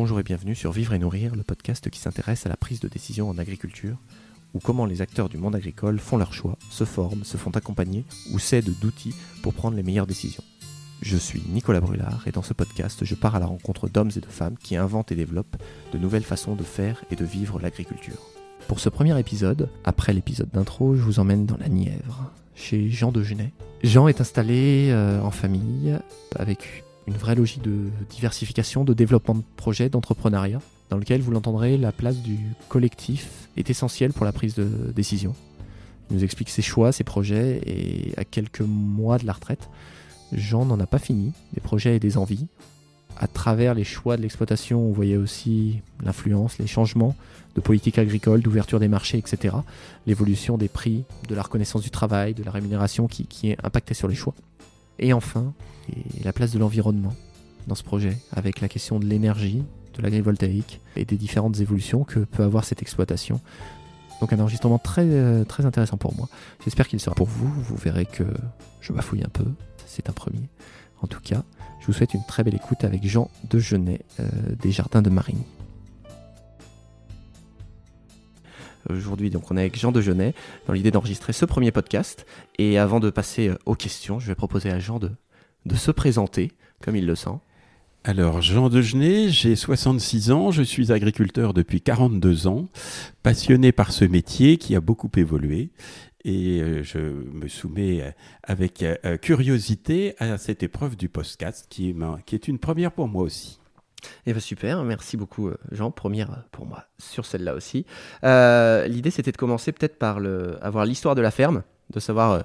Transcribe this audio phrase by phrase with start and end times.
[0.00, 2.86] Bonjour et bienvenue sur Vivre et Nourrir, le podcast qui s'intéresse à la prise de
[2.86, 3.96] décision en agriculture,
[4.54, 8.04] ou comment les acteurs du monde agricole font leurs choix, se forment, se font accompagner
[8.32, 10.44] ou s'aident d'outils pour prendre les meilleures décisions.
[11.02, 14.20] Je suis Nicolas Brulard et dans ce podcast, je pars à la rencontre d'hommes et
[14.20, 15.60] de femmes qui inventent et développent
[15.92, 18.30] de nouvelles façons de faire et de vivre l'agriculture.
[18.68, 23.10] Pour ce premier épisode, après l'épisode d'intro, je vous emmène dans la Nièvre, chez Jean
[23.10, 23.52] de Genet.
[23.82, 25.98] Jean est installé euh, en famille
[26.36, 31.78] avec une vraie logique de diversification, de développement de projets, d'entrepreneuriat, dans lequel vous l'entendrez,
[31.78, 35.34] la place du collectif est essentielle pour la prise de décision.
[36.10, 39.70] Il nous explique ses choix, ses projets, et à quelques mois de la retraite,
[40.32, 42.46] Jean n'en a pas fini, des projets et des envies.
[43.16, 47.16] À travers les choix de l'exploitation, on voyait aussi l'influence, les changements
[47.56, 49.56] de politique agricole, d'ouverture des marchés, etc.
[50.06, 54.08] L'évolution des prix, de la reconnaissance du travail, de la rémunération qui, qui impactait sur
[54.08, 54.34] les choix.
[54.98, 55.52] Et enfin,
[56.24, 57.14] la place de l'environnement
[57.66, 59.62] dans ce projet, avec la question de l'énergie,
[59.94, 63.40] de l'agrivoltaïque et des différentes évolutions que peut avoir cette exploitation.
[64.20, 66.28] Donc un enregistrement très, euh, très intéressant pour moi.
[66.64, 67.48] J'espère qu'il sera pour vous.
[67.48, 68.24] Vous verrez que
[68.80, 69.44] je bafouille un peu.
[69.86, 70.48] C'est un premier.
[71.02, 71.44] En tout cas,
[71.80, 74.28] je vous souhaite une très belle écoute avec Jean Degenet euh,
[74.60, 75.44] des Jardins de Marigny.
[78.90, 80.34] Aujourd'hui, donc, on est avec Jean Degenet
[80.66, 82.26] dans l'idée d'enregistrer ce premier podcast.
[82.58, 85.10] Et avant de passer euh, aux questions, je vais proposer à Jean de,
[85.66, 87.38] de se présenter comme il le sent.
[88.04, 92.68] Alors, Jean Degenet, j'ai 66 ans, je suis agriculteur depuis 42 ans,
[93.22, 95.70] passionné par ce métier qui a beaucoup évolué
[96.24, 98.10] et euh, je me soumets euh,
[98.42, 98.84] avec
[99.20, 103.58] curiosité à cette épreuve du podcast qui, qui est une première pour moi aussi.
[104.26, 107.86] Eh bien super, merci beaucoup Jean, première pour moi sur celle-là aussi.
[108.24, 110.18] Euh, L'idée c'était de commencer peut-être par
[110.60, 112.40] avoir l'histoire de la ferme, de savoir euh,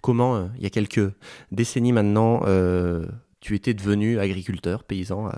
[0.00, 1.12] comment euh, il y a quelques
[1.52, 3.06] décennies maintenant euh,
[3.40, 5.30] tu étais devenu agriculteur, paysan,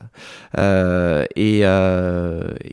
[0.57, 1.61] et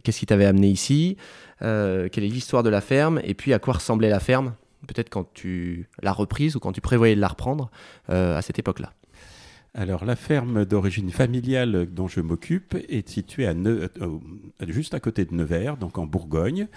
[0.04, 1.18] qu'est-ce qui t'avait amené ici,
[1.60, 4.54] quelle est l'histoire de la ferme, et puis à quoi ressemblait la ferme,
[4.86, 7.72] peut-être quand tu l'as reprise ou quand tu prévoyais de la reprendre
[8.10, 8.94] à cette époque-là.
[9.76, 13.88] Alors, la ferme d'origine familiale dont je m'occupe est située à euh,
[14.68, 16.68] juste à côté de Nevers, donc en Bourgogne,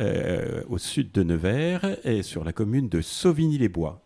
[0.00, 4.04] euh, au sud de Nevers, et sur la commune de Sauvigny-les-Bois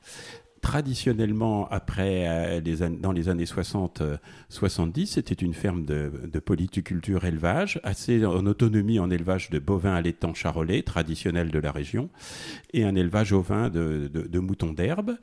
[0.64, 6.10] traditionnellement, après, euh, les dans les années 60-70, euh, c'était une ferme de,
[6.40, 12.08] polyculture élevage, assez en autonomie en élevage de bovins allaitants charolais, traditionnel de la région,
[12.72, 15.18] et un élevage ovin de, moutons d'herbe.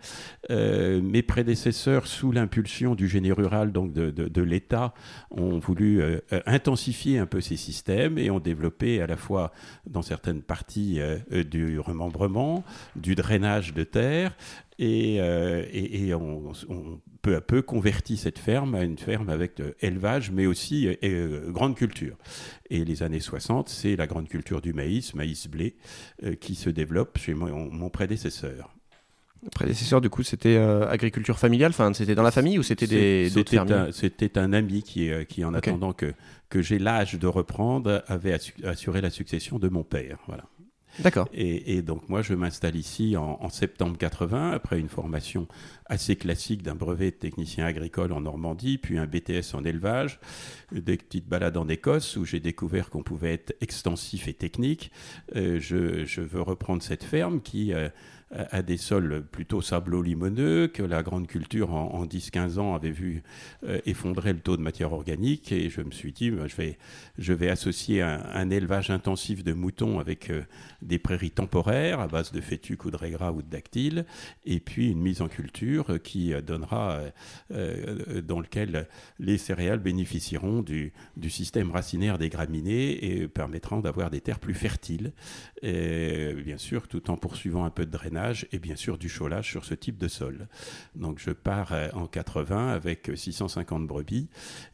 [0.51, 4.93] Euh, mes prédécesseurs, sous l'impulsion du génie rural, donc de l'État,
[5.31, 6.03] ont voulu
[6.45, 9.51] intensifier un peu ces systèmes et ont développé à la fois
[9.87, 10.99] dans certaines parties
[11.31, 12.63] du remembrement,
[12.95, 14.35] du drainage de terre,
[14.81, 16.53] et, euh, et, on,
[17.21, 21.51] peu à peu convertit cette ferme à une ferme avec euh, élevage, mais aussi euh,
[21.51, 22.17] grande culture.
[22.71, 25.75] Et les années 60, c'est la grande culture du maïs, maïs-blé,
[26.39, 28.73] qui se développe chez mon, prédécesseur.
[29.43, 31.71] Le prédécesseur, du coup, c'était agriculture familiale?
[31.71, 35.93] Enfin, C'était dans la famille ou c'était des C'était un, ami qui, qui en attendant
[35.93, 36.13] que,
[36.49, 40.17] que j'ai l'âge de reprendre, avait assuré la succession de mon père.
[40.27, 40.45] Voilà.
[40.99, 41.27] D'accord.
[41.33, 45.47] Et, donc moi, je m'installe ici en, septembre 80, après une formation
[45.85, 50.19] assez classique d'un brevet de technicien agricole en Normandie, puis un BTS en élevage,
[50.71, 54.91] des petites balades en Écosse où j'ai découvert qu'on pouvait être extensif et technique.
[55.35, 57.73] Euh, je, veux reprendre cette ferme qui...
[57.73, 57.89] Euh,
[58.31, 63.23] à des sols plutôt sablo-limoneux, que la grande culture en, 10-15 ans avait vu
[63.63, 65.51] euh, effondrer le taux de matière organique.
[65.51, 66.45] Et je me suis dit, bah,
[67.17, 70.43] je, vais, associer un, élevage intensif de moutons avec euh,
[70.81, 74.05] des prairies temporaires à base de fétuques ou de régras ou de dactyles,
[74.45, 77.01] et puis une mise en culture qui donnera,
[77.51, 78.87] euh, dans lequel
[79.19, 80.93] les céréales bénéficieront du,
[81.29, 85.13] système racinaire des graminées et permettront d'avoir des terres plus fertiles,
[85.61, 88.20] bien sûr, tout en poursuivant un peu de drainage
[88.51, 90.47] et bien sûr du cholage sur ce type de sol.
[90.95, 94.29] Donc je pars euh, en 80 avec 650 brebis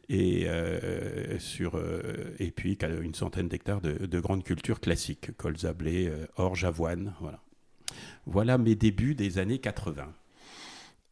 [0.10, 5.74] et, euh, sur, euh, et puis une centaine d'hectares de, de grandes cultures classiques, colza,
[5.74, 7.14] blé, orge, avoine.
[7.22, 7.40] Voilà.
[8.26, 10.08] voilà mes débuts des années 80.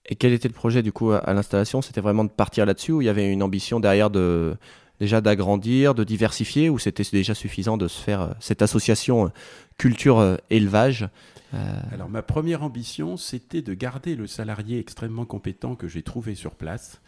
[0.08, 1.81] Et quel était le projet du coup à l'installation?
[1.81, 4.56] C'était vraiment de partir là-dessus ou il y avait une ambition derrière de
[5.00, 9.31] déjà d'agrandir, de diversifier ou c'était déjà suffisant de se faire cette association
[9.77, 11.09] culture-élevage
[11.53, 16.36] euh, Alors ma première ambition, c'était de garder le salarié extrêmement compétent que j'ai trouvé
[16.36, 17.01] sur place,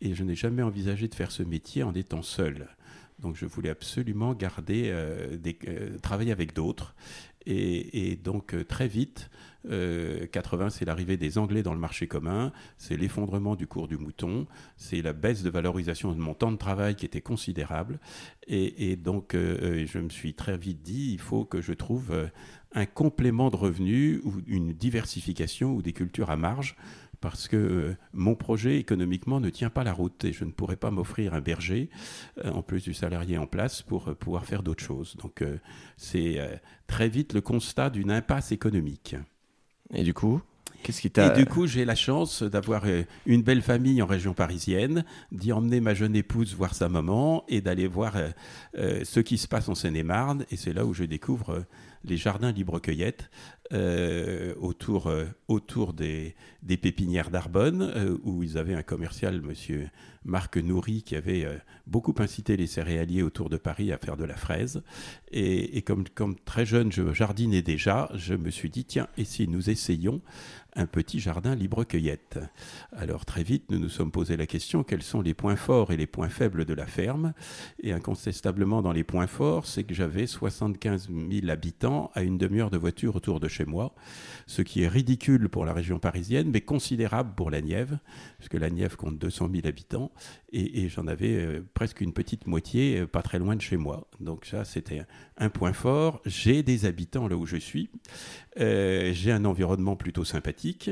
[0.00, 2.68] et je n'ai jamais envisagé de faire ce métier en étant seul.
[3.20, 4.92] Donc je voulais absolument garder,
[6.02, 6.94] travailler avec d'autres.
[7.46, 9.30] Et, donc très vite,
[9.64, 14.46] 80, c'est l'arrivée des Anglais dans le marché commun, c'est l'effondrement du cours du mouton,
[14.76, 18.00] c'est la baisse de valorisation de mon temps de travail qui était considérable.
[18.48, 22.30] Et, donc je me suis très vite dit, il faut que je trouve
[22.74, 26.76] un complément de revenus ou une diversification ou des cultures à marge
[27.22, 30.76] parce que euh, mon projet économiquement ne tient pas la route et je ne pourrais
[30.76, 31.88] pas m'offrir un berger,
[32.44, 35.16] euh, en plus du salarié en place, pour euh, pouvoir faire d'autres choses.
[35.16, 35.42] Donc
[35.96, 39.14] c'est très vite le constat d'une impasse économique.
[39.92, 40.40] Et du coup
[40.82, 42.82] Qu'est-ce qui Et du coup, j'ai la chance d'avoir
[43.24, 47.60] une belle famille en région parisienne, d'y emmener ma jeune épouse voir sa maman et
[47.60, 48.14] d'aller voir
[48.74, 50.44] ce qui se passe en Seine-et-Marne.
[50.50, 51.64] Et c'est là où je découvre
[52.04, 53.30] les jardins libre-cueillette
[53.72, 56.34] euh, autour, euh, autour des,
[56.66, 59.88] pépinières d'Arbonne, euh, où ils avaient un commercial, monsieur
[60.24, 61.46] Marc Nourri, qui avait
[61.86, 64.82] beaucoup incité les céréaliers autour de Paris à faire de la fraise.
[65.32, 69.48] Et, comme, comme très jeune, je jardinais déjà, je me suis dit, tiens, et si
[69.48, 70.20] nous essayions
[70.74, 72.38] un petit jardin libre-cueillette?
[72.92, 75.96] Alors très vite, nous nous sommes posé la question quels sont les points forts et
[75.96, 77.32] les points faibles de la ferme?
[77.82, 82.70] Et incontestablement, dans les points forts, c'est que j'avais 75 000 habitants à une demi-heure
[82.70, 83.94] de voiture autour de chez moi,
[84.46, 87.98] ce qui est ridicule pour la région parisienne, mais considérable pour la Nièvre,
[88.38, 90.12] puisque la Nièvre compte 200 000 habitants,
[90.52, 94.06] et, j'en avais euh, presque une petite moitié euh, pas très loin de chez moi.
[94.20, 95.02] Donc ça, c'était
[95.38, 96.20] un point fort.
[96.26, 97.90] J'ai des habitants là où je suis.
[98.60, 100.90] Euh, j'ai un environnement plutôt sympathique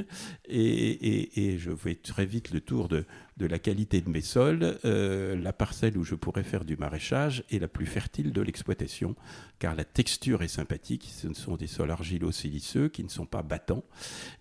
[0.49, 3.05] et, je fais très vite le tour de,
[3.39, 4.79] la qualité de mes sols.
[4.85, 9.15] Euh, la parcelle où je pourrais faire du maraîchage est la plus fertile de l'exploitation
[9.59, 11.11] car la texture est sympathique.
[11.13, 13.85] Ce sont des sols argilo-siliceux qui ne sont pas battants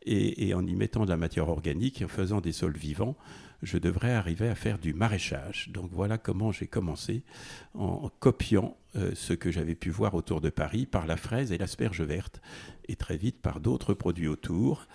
[0.05, 3.17] et, en y mettant de la matière organique et en faisant des sols vivants,
[3.61, 5.69] je devrais arriver à faire du maraîchage.
[5.73, 7.23] Donc voilà comment j'ai commencé
[7.73, 11.57] en copiant euh, ce que j'avais pu voir autour de Paris par la fraise et
[11.57, 12.41] l'asperge verte,
[12.89, 14.87] et très vite par d'autres produits autour.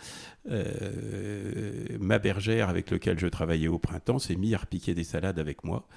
[0.50, 5.38] Euh, ma bergère avec laquelle je travaillais au printemps s'est mise à repiquer des salades
[5.38, 5.88] avec moi,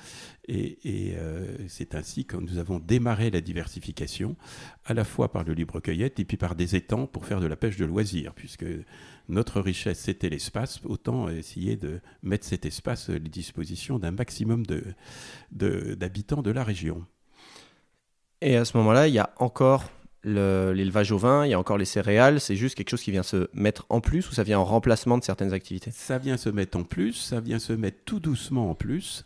[0.47, 0.77] et,
[1.17, 4.37] euh, c'est ainsi que nous avons démarré la diversification,
[4.85, 7.57] à la fois par le libre-cueillette et puis par des étangs pour faire de la
[7.57, 8.65] pêche de loisirs, puisque
[9.27, 14.63] notre richesse c'était l'espace, autant essayer de mettre cet espace à disposition d'un maximum
[15.51, 17.05] d'habitants de, de la région.
[18.39, 19.83] Et à ce moment-là, il y a encore
[20.27, 23.23] l'élevage au vin, il y a encore les céréales, c'est juste quelque chose qui vient
[23.23, 25.91] se mettre en plus ou ça vient en remplacement de certaines activités?
[25.91, 29.25] Ça vient se mettre en plus, ça vient se mettre tout doucement en plus.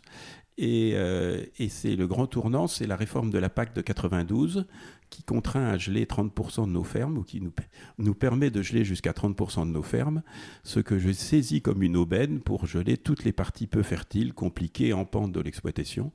[0.58, 4.66] Et, euh, et c'est le grand tournant, c'est la réforme de la PAC de 92
[5.12, 7.52] qui contraint à geler 30% de nos fermes, ou qui nous,
[7.98, 10.22] nous permet de geler jusqu'à 30% de nos fermes,
[10.64, 14.94] ce que je saisis comme une aubaine pour geler toutes les parties peu fertiles, compliquées
[14.94, 16.12] en pente de l'exploitation,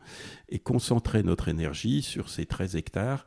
[0.49, 3.25] et concentrer notre énergie sur ces 13 hectares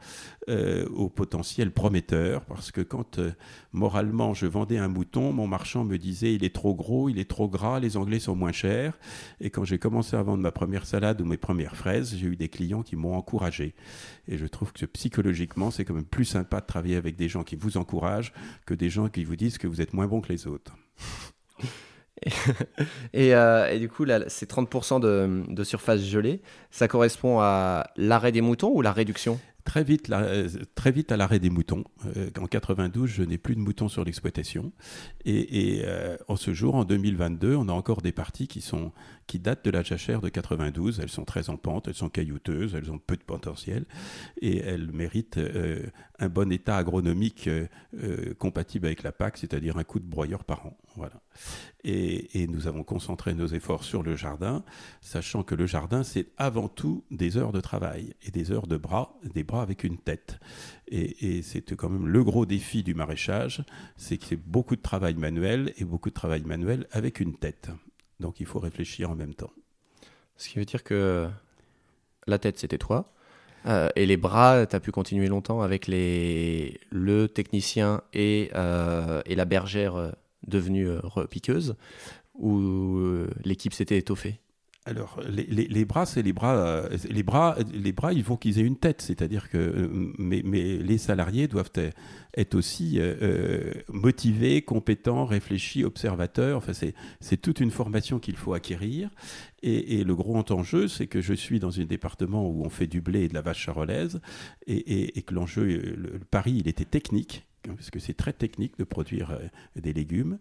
[0.49, 3.31] euh, au potentiel prometteur, parce que quand euh,
[3.73, 7.31] moralement je vendais un mouton, mon marchand me disait il est trop gros, il est
[7.31, 8.99] trop gras, les Anglais sont moins chers,
[9.41, 12.37] et quand j'ai commencé à vendre ma première salade ou mes premières fraises, j'ai eu
[12.37, 13.75] des clients qui m'ont encouragé.
[14.27, 17.43] Et je trouve que psychologiquement, c'est quand même plus sympa de travailler avec des gens
[17.43, 18.33] qui vous encouragent
[18.65, 20.75] que des gens qui vous disent que vous êtes moins bon que les autres.
[23.13, 27.91] et, euh, et, du coup, là, ces 30% de, de, surface gelée, ça correspond à
[27.97, 29.41] l'arrêt des moutons ou la réduction?
[29.65, 31.85] Très vite, euh, très vite à l'arrêt des moutons.
[32.17, 34.73] Euh, en 92, je n'ai plus de moutons sur l'exploitation.
[35.25, 35.85] Et,
[36.29, 38.93] en ce jour, en 2022, on a encore des parties qui, sont,
[39.27, 41.01] qui datent de la jachère de 92.
[41.01, 43.85] Elles sont très en pente, elles sont caillouteuses, elles ont peu de potentiel
[44.41, 45.41] et elles méritent
[46.19, 47.49] un bon état agronomique
[48.39, 50.77] compatible avec la PAC, c'est-à-dire un coup de broyeur par an.
[50.97, 51.21] Voilà.
[51.85, 54.65] Et, nous avons concentré nos efforts sur le jardin,
[55.01, 58.77] sachant que le jardin, c'est avant tout des heures de travail et des heures de
[58.77, 60.41] bras, des bras avec une tête.
[60.89, 63.65] Et, et c'est quand même le gros défi du maraîchage,
[63.97, 67.71] c'est que c'est beaucoup de travail manuel et beaucoup de travail manuel avec une tête.
[68.19, 69.53] Donc il faut réfléchir en même temps.
[70.37, 71.29] Ce qui veut dire que
[72.27, 73.13] la tête, c'était toi.
[73.67, 79.21] Euh, et les bras, tu as pu continuer longtemps avec les, le technicien et, euh,
[79.27, 80.13] et la bergère euh,
[80.47, 81.77] devenue euh, piqueuse
[82.35, 84.41] ou euh, l'équipe s'était étoffée?
[84.87, 89.03] Alors, les, bras, c'est les bras, euh, les bras, les bras, qu'ils aient une tête,
[89.03, 91.71] c'est-à-dire que mais, les salariés doivent
[92.35, 92.99] être aussi
[93.93, 96.57] motivés, compétents, réfléchis, observateurs.
[96.57, 99.11] Enfin, c'est toute une formation qu'il faut acquérir.
[99.63, 103.03] Et, le gros enjeu, c'est que je suis dans un département où on fait du
[103.03, 104.23] blé et de la vache charolaise,
[104.67, 109.39] et, que l'enjeu, le, pari, il était technique parce que c'est très technique de produire
[109.77, 110.39] des légumes.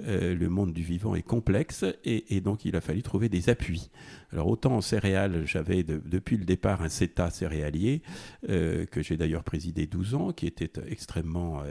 [0.00, 3.90] le monde du vivant est complexe et, donc il a fallu trouver des appuis.
[4.32, 8.02] Alors autant en céréales, j'avais depuis le départ un CETA céréalier,
[8.46, 11.62] que j'ai d'ailleurs présidé 12 ans, qui était extrêmement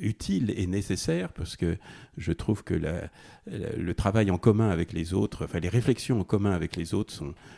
[0.00, 1.76] utile et nécessaire, parce que
[2.16, 6.52] je trouve que le travail en commun avec les autres, enfin les réflexions en commun
[6.52, 7.14] avec les autres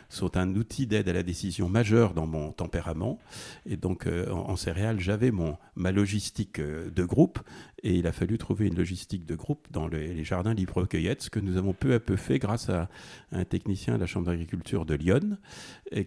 [0.09, 3.19] sont, un outil d'aide à la décision majeur dans mon tempérament.
[3.65, 7.39] Et donc en, céréales, j'avais mon ma logistique de groupe
[7.83, 11.39] et il a fallu trouver une logistique de groupe dans les, jardins libre-cueillette, ce que
[11.39, 12.89] nous avons peu à peu fait grâce à
[13.31, 15.37] un technicien de la Chambre d'agriculture de Lyon,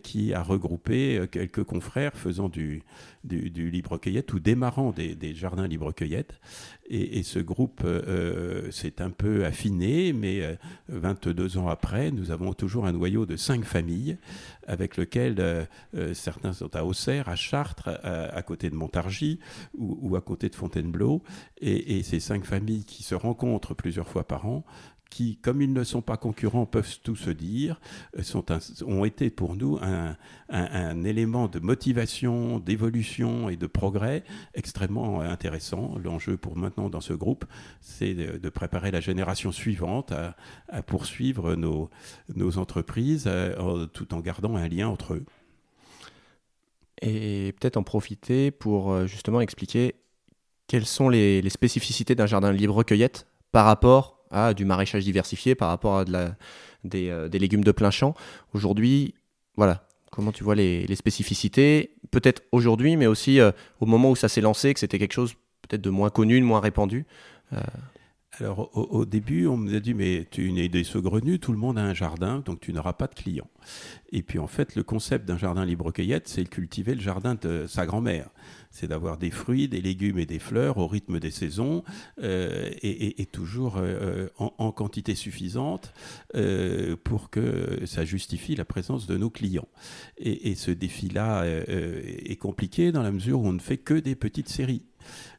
[0.03, 2.83] qui a regroupé euh, quelques confrères faisant du,
[3.25, 6.41] libre-cueillette ou démarrant des, jardins libre-cueillette.
[6.89, 12.53] Et, ce groupe euh, euh, s'est un peu affiné, mais 22 ans après, nous avons
[12.53, 14.19] toujours un noyau de cinq familles,
[14.67, 15.67] avec lequel
[16.13, 19.39] certains sont à Auxerre, à Chartres, à, côté de Montargis
[19.75, 21.23] ou, à côté de Fontainebleau
[21.65, 24.65] et, ces cinq familles qui se rencontrent plusieurs fois par an
[25.11, 27.81] qui, comme ils ne sont pas concurrents, peuvent tout se dire,
[28.85, 35.97] ont été pour nous un, élément de motivation, d'évolution et de progrès extrêmement intéressant.
[36.03, 37.45] L'enjeu pour maintenant dans ce groupe,
[37.81, 41.91] c'est de, préparer la génération suivante à, poursuivre nos,
[42.35, 45.25] nos entreprises euh, tout en gardant un lien entre eux.
[47.03, 49.95] Et peut-être en profiter pour euh, justement expliquer
[50.67, 55.99] quelles sont les, spécificités d'un jardin libre-cueillette par rapport à du maraîchage diversifié, par rapport
[55.99, 56.37] à la,
[56.85, 58.15] des, euh, légumes de plein champ?
[58.53, 59.15] Aujourd'hui,
[59.57, 61.97] voilà, comment tu vois les, spécificités?
[62.11, 65.35] Peut-être aujourd'hui, mais aussi euh, au moment où ça s'est lancé, que c'était quelque chose
[65.63, 67.07] peut-être de moins connu, de moins répandu.
[67.53, 67.61] Euh,
[68.41, 71.79] alors au, début, on me a dit, mais tu es des saugrenus, tout le monde
[71.79, 73.49] a un jardin, donc tu n'auras pas de clients.
[74.11, 77.87] Et puis en fait, le concept d'un jardin libre-cueillette, c'est cultiver le jardin de sa
[77.87, 78.31] grand-mère.
[78.75, 81.85] C'est d'avoir des fruits, des légumes et des fleurs au rythme des saisons
[82.21, 85.95] euh, et, toujours euh, en, quantité suffisante
[86.35, 89.69] euh, pour que ça justifie la présence de nos clients.
[90.19, 94.17] Et, et ce défi-là est compliqué dans la mesure où on ne fait que des
[94.17, 94.83] petites séries.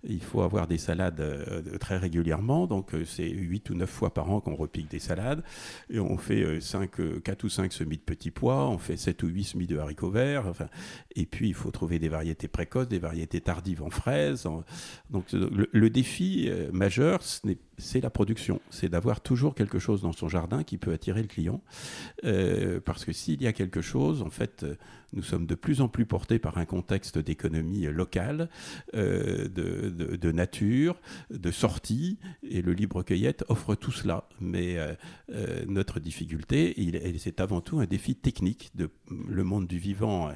[0.08, 4.14] Il faut avoir des salades euh, très régulièrement, donc euh, c'est 8 ou 9 fois
[4.14, 5.44] par an qu'on repique des salades.
[5.90, 9.24] Et on fait 5, euh, 4 ou 5 semis de petits pois, on fait 7
[9.24, 10.54] ou 8 semis de haricots verts.
[11.16, 14.48] Et puis il faut trouver des variétés précoces, des variétés tardives en fraises.
[15.10, 17.22] Donc le, défi majeur,
[17.78, 18.60] c'est la production.
[18.70, 21.62] C'est d'avoir toujours quelque chose dans son jardin qui peut attirer le client.
[22.86, 24.66] parce que s'il y a quelque chose, en fait,
[25.14, 28.50] nous sommes de plus en plus portés par un contexte d'économie locale,
[28.94, 29.95] de,
[30.32, 31.00] nature,
[31.30, 34.28] de sortie, et le libre-cueillette offre tout cela.
[34.40, 34.94] Mais euh,
[35.32, 36.76] euh, notre difficulté,
[37.18, 38.72] c'est avant tout un défi technique.
[38.76, 38.90] De,
[39.28, 40.32] le monde du vivant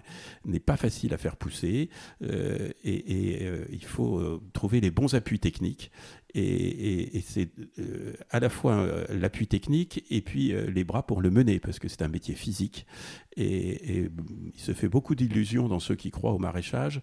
[0.46, 1.90] n'est pas facile à faire pousser,
[2.22, 5.92] et, il faut trouver les bons appuis techniques.
[6.36, 11.22] Et, c'est euh, à la fois euh, l'appui technique et puis euh, les bras pour
[11.22, 12.86] le mener, parce que c'est un métier physique.
[13.36, 14.10] Et,
[14.54, 17.02] il se fait beaucoup d'illusions dans ceux qui croient au maraîchage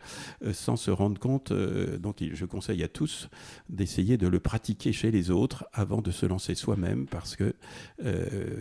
[0.53, 1.53] sans se rendre compte.
[1.53, 3.31] donc je conseille à tous
[3.71, 7.55] d'essayer de le pratiquer chez les autres avant de se lancer soi-même, parce que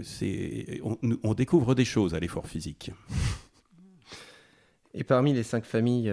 [0.04, 2.92] c'est on, on découvre des choses à l'effort physique.
[4.98, 6.12] Et parmi les cinq familles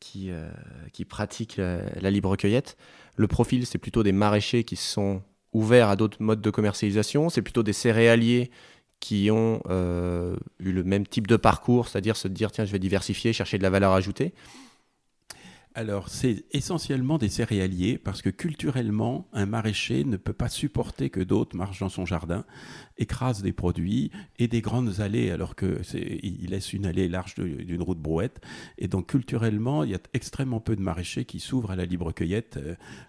[0.00, 0.30] qui,
[0.92, 2.76] qui pratiquent la libre cueillette,
[3.16, 7.42] le profil, c'est plutôt des maraîchers qui sont ouverts à d'autres modes de commercialisation, c'est
[7.42, 8.50] plutôt des céréaliers
[9.00, 12.78] qui ont euh, eu le même type de parcours, c'est-à-dire se dire, tiens, je vais
[12.78, 14.32] diversifier, chercher de la valeur ajoutée.
[15.78, 21.20] Alors, c'est essentiellement des céréaliers parce que culturellement, un maraîcher ne peut pas supporter que
[21.20, 22.46] d'autres marchent dans son jardin,
[22.96, 27.98] écrasent des produits et des grandes allées alors qu'il laisse une allée large d'une route
[27.98, 28.40] brouette.
[28.78, 32.10] Et donc, culturellement, il y a extrêmement peu de maraîchers qui s'ouvrent à la libre
[32.10, 32.58] cueillette.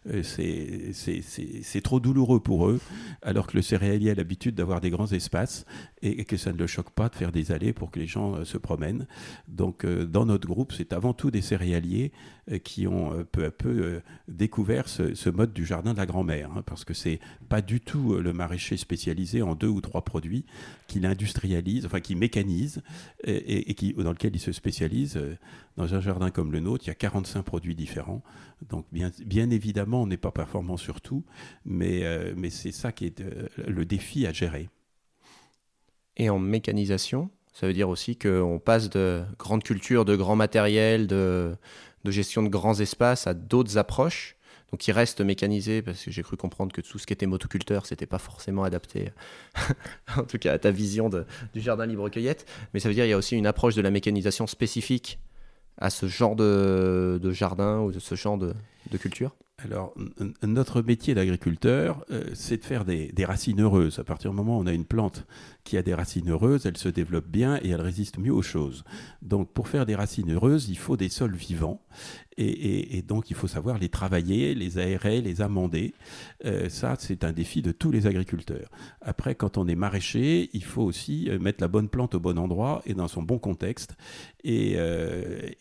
[0.10, 2.82] Euh, c'est trop douloureux pour eux,
[3.22, 5.66] alors que le céréalier a l'habitude d'avoir des grands espaces
[6.02, 8.36] et, que ça ne le choque pas de faire des allées pour que les gens
[8.36, 9.08] euh, se promènent.
[9.48, 12.12] Donc, euh, dans notre groupe, c'est avant tout des céréaliers
[12.60, 16.52] qui ont euh, peu à peu euh, découvert ce, mode du jardin de la grand-mère,
[16.56, 20.04] hein, parce que c'est pas du tout euh, le maraîcher spécialisé en deux ou trois
[20.04, 20.46] produits
[20.88, 22.82] qui l'industrialise, enfin qui mécanise
[23.26, 25.20] et, dans lequel il se spécialise.
[25.76, 28.24] Dans un jardin comme le nôtre, il y a 45 produits différents.
[28.70, 31.24] Donc bien, évidemment, on n'est pas performant sur tout,
[31.66, 32.04] mais
[32.50, 33.24] c'est ça qui est
[33.68, 34.70] le défi à gérer.
[36.16, 41.08] Et en mécanisation, ça veut dire aussi qu'on passe de grandes cultures, de grands matériels,
[41.08, 41.56] de,
[42.04, 44.36] de gestion de grands espaces à d'autres approches.
[44.72, 47.86] Donc qui restent mécanisés, parce que j'ai cru comprendre que tout ce qui était motoculteur,
[47.86, 49.14] c'était pas forcément adapté,
[50.18, 52.46] en tout cas à ta vision du jardin libre-cueillette.
[52.74, 55.20] Mais ça veut dire qu'il y a aussi une approche de la mécanisation spécifique
[55.78, 59.34] à ce genre de, jardin ou de ce genre de culture
[59.64, 59.96] alors,
[60.44, 63.98] notre métier d'agriculteur, euh, c'est de faire des, racines heureuses.
[63.98, 65.26] À partir du moment où on a une plante
[65.64, 68.84] qui a des racines heureuses, elle se développe bien et elle résiste mieux aux choses.
[69.24, 71.82] Donc, pour faire des racines heureuses, il faut des sols vivants.
[72.38, 75.96] Et, donc, il faut savoir les travailler, les aérer, les amender.
[76.46, 78.70] Euh, ça, c'est un défi de tous les agriculteurs.
[79.02, 82.38] Après, quand on est maraîcher, il faut aussi euh, mettre la bonne plante au bon
[82.38, 83.96] endroit et dans son bon contexte.
[84.44, 84.78] Et,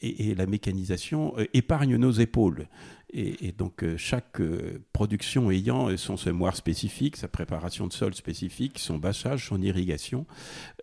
[0.02, 2.68] et la mécanisation épargne nos épaules.
[3.18, 8.14] Et, donc euh, chaque euh, production ayant euh, son semoir spécifique, sa préparation de sol
[8.14, 10.26] spécifique, son bâchage, son irrigation,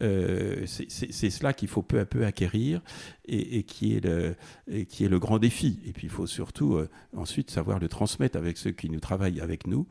[0.01, 2.81] c'est cela qu'il faut peu à peu acquérir
[3.25, 5.79] et, qui, est le, grand défi.
[5.85, 6.79] Et puis il faut surtout
[7.15, 9.87] ensuite savoir le transmettre avec ceux qui nous travaillent avec nous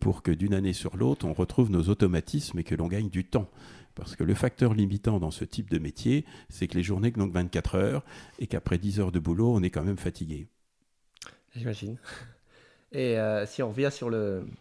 [0.00, 3.24] pour que d'une année sur l'autre, on retrouve nos automatismes et que l'on gagne du
[3.24, 3.50] temps.
[3.94, 7.20] Parce que le facteur limitant dans ce type de métier, c'est que les journées que
[7.20, 8.04] 24 heures
[8.38, 10.48] et qu'après 10 heures de boulot, on est quand même fatigué.
[11.56, 11.96] J'imagine.
[12.92, 14.10] Et euh, si on revient sur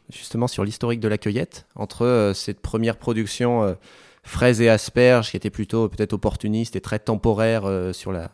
[0.09, 3.73] justement sur l'historique de la cueillette, entre euh, cette première production euh,
[4.23, 8.31] fraises et asperges, qui était plutôt peut-être opportuniste et très temporaire sur, la,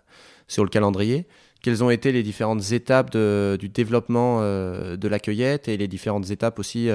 [0.56, 1.26] le calendrier,
[1.64, 6.30] quelles ont été les différentes étapes de, du développement de la cueillette et les différentes
[6.30, 6.90] étapes aussi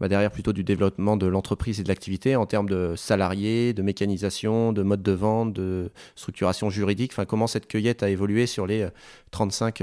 [0.00, 3.82] bah, derrière plutôt du développement de l'entreprise et de l'activité en termes de salariés, de
[3.82, 7.12] mécanisation, de mode de vente, de structuration juridique.
[7.12, 8.88] Enfin, comment cette cueillette a évolué sur les
[9.30, 9.82] 35,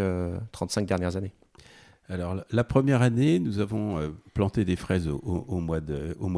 [0.52, 1.34] 35 dernières années?
[2.10, 5.82] Alors, la première année, nous avons euh, planté des fraises au, mois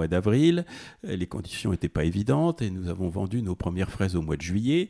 [0.07, 0.65] d'avril.
[1.05, 4.36] Euh, les conditions n'étaient pas évidentes et nous avons vendu nos premières fraises au mois
[4.36, 4.89] de juillet.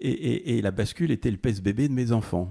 [0.00, 2.48] Et, la bascule était le pèse-bébé de mes enfants.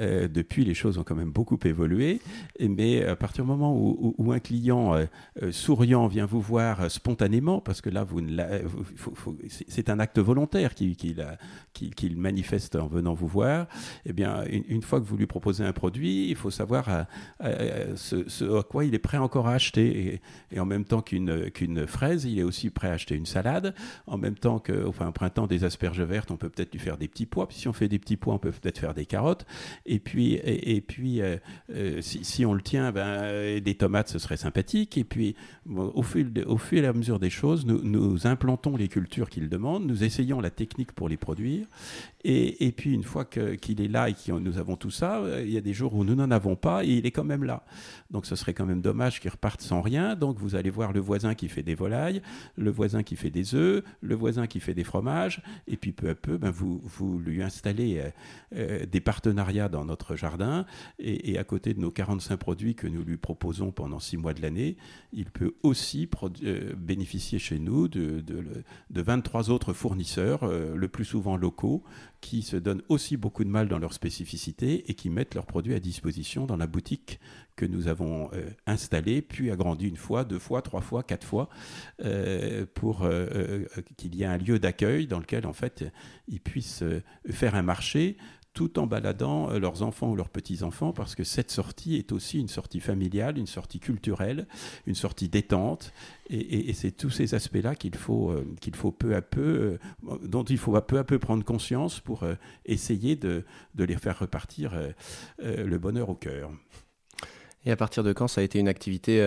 [0.00, 2.20] Euh, depuis, les choses ont quand même beaucoup évolué.
[2.58, 4.94] Mais à partir du moment où, un client
[5.50, 8.06] souriant vient vous voir spontanément, parce que là,
[9.68, 13.66] c'est un acte volontaire qu'il manifeste en venant vous voir,
[14.06, 17.06] eh bien, une, fois que vous lui proposez un produit, il faut savoir
[17.40, 20.20] ce, à quoi il est prêt encore à acheter.
[20.52, 23.74] Et, en même temps qu'une fraise, il est aussi prêt à acheter une salade.
[24.06, 27.26] En même temps que, printemps, des asperges vertes, on peut peut-être lui faire des petits
[27.26, 27.48] pois.
[27.48, 29.46] Puis si on fait des petits pois, on peut peut-être faire des carottes.
[29.98, 31.36] Puis, et, puis euh,
[31.74, 34.96] euh, si, on le tient, ben, des tomates, ce serait sympathique.
[34.96, 35.34] Et puis,
[35.68, 39.48] au, fil au fur et à mesure des choses, nous, nous implantons les cultures qu'il
[39.48, 41.66] demande, nous essayons la technique pour les produire.
[42.22, 45.56] Et, puis, une fois qu'il est là et que nous avons tout ça, il y
[45.56, 47.64] a des jours où nous n'en avons pas et il est quand même là.
[48.10, 50.16] Donc ce serait quand même dommage qu'il reparte sans rien.
[50.16, 52.22] Donc vous allez voir le voisin qui fait des volailles,
[52.56, 56.10] le voisin qui fait des œufs, le voisin qui fait des fromages, et puis peu
[56.10, 58.10] à peu, ben, vous, vous lui installez euh,
[58.56, 60.66] euh, des partenariats dans notre jardin,
[60.98, 64.42] et, à côté de nos 45 produits que nous lui proposons pendant 6 mois de
[64.42, 64.76] l'année,
[65.12, 66.08] il peut aussi
[66.42, 68.44] euh, bénéficier chez nous de, de,
[68.90, 71.82] de 23 autres fournisseurs, le plus souvent locaux,
[72.20, 75.74] qui se donnent aussi beaucoup de mal dans leur spécificité et qui mettent leurs produits
[75.74, 77.18] à disposition dans la boutique
[77.56, 81.48] que nous avons euh, installée, puis agrandie une fois, deux fois, trois fois, quatre fois,
[82.04, 83.64] euh, pour euh,
[83.96, 85.84] qu'il y ait un lieu d'accueil dans lequel en fait
[86.28, 86.84] ils puissent
[87.28, 88.16] faire un marché
[88.52, 92.40] tout en baladant euh, leurs enfants ou leurs petits-enfants, parce que cette sortie est aussi
[92.40, 94.46] une sortie familiale, une sortie culturelle,
[94.86, 95.92] une sortie détente,
[96.28, 99.78] et, c'est tous ces aspects-là qu'il faut, euh, qu'il faut peu à peu,
[100.10, 102.24] euh, dont il faut peu à peu prendre conscience pour
[102.64, 104.72] essayer de, de, les faire repartir
[105.38, 106.50] le bonheur au cœur.
[107.64, 109.18] Et à partir de quand ça a été une activité,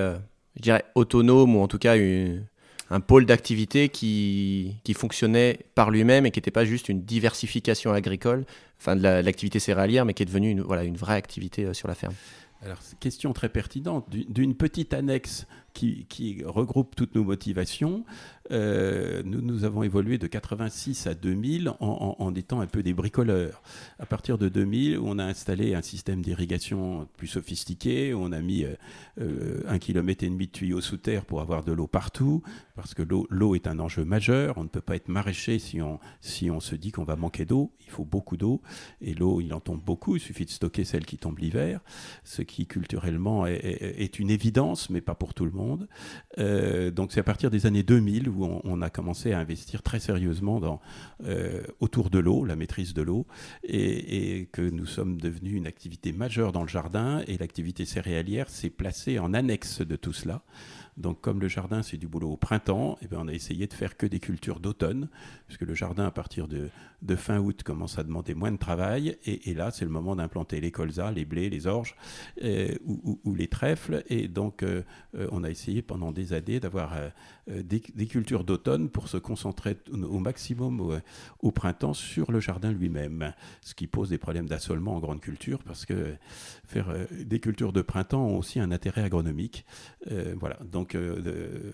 [0.56, 2.46] je dirais, autonome, ou en tout cas une
[2.94, 7.92] un pôle d'activité qui, qui, fonctionnait par lui-même et qui n'était pas juste une diversification
[7.92, 8.46] agricole,
[8.80, 11.88] enfin de l'activité céréalière, mais qui est devenue une, voilà, une vraie activité euh, sur
[11.88, 12.14] la ferme.
[12.62, 14.08] Alors, question très pertinente.
[14.10, 18.06] D'une petite annexe qui, regroupe toutes nos motivations
[18.52, 23.62] euh, nous, avons évolué de 86 à 2000 en, étant un peu des bricoleurs.
[24.00, 28.66] À partir de 2000, on a installé un système d'irrigation plus sophistiqué, on a mis
[28.66, 28.76] euh,
[29.22, 32.44] euh, un kilomètre et demi de tuyaux sous terre pour avoir de l'eau partout,
[32.76, 34.58] parce que l'eau est un enjeu majeur.
[34.58, 37.46] On ne peut pas être maraîcher si on, si on se dit qu'on va manquer
[37.46, 37.72] d'eau.
[37.86, 38.62] Il faut beaucoup d'eau,
[39.02, 40.16] et l'eau, il en tombe beaucoup.
[40.18, 41.80] Il suffit de stocker celle qui tombe l'hiver,
[42.24, 45.63] ce qui culturellement est, une évidence, mais pas pour tout le monde.
[46.38, 50.60] Donc c'est à partir des années 2000 où on, a commencé à investir très sérieusement
[51.26, 53.26] euh, autour de l'eau, la maîtrise de l'eau,
[53.64, 58.70] et, que nous sommes devenus une activité majeure dans le jardin, et l'activité céréalière s'est
[58.70, 60.44] placée en annexe de tout cela.
[60.98, 63.74] Donc comme le jardin c'est du boulot au printemps, eh bien, on a essayé de
[63.74, 65.10] faire que des cultures d'automne,
[65.48, 66.70] puisque le jardin à partir de,
[67.16, 70.72] fin août commence à demander moins de travail, et, là c'est le moment d'implanter les
[70.72, 71.96] colzas, les blés, les orges
[72.86, 74.66] ou, les trèfles, et donc
[75.14, 76.96] on a essayé pendant des années d'avoir
[77.48, 81.02] des, cultures d'automne pour se concentrer au maximum
[81.42, 85.60] au, printemps sur le jardin lui-même, ce qui pose des problèmes d'assolement en grande culture
[85.64, 86.16] parce que
[86.66, 89.66] faire euh, des cultures de printemps ont aussi un intérêt agronomique.
[90.12, 90.58] Euh, voilà,
[90.96, 91.72] euh,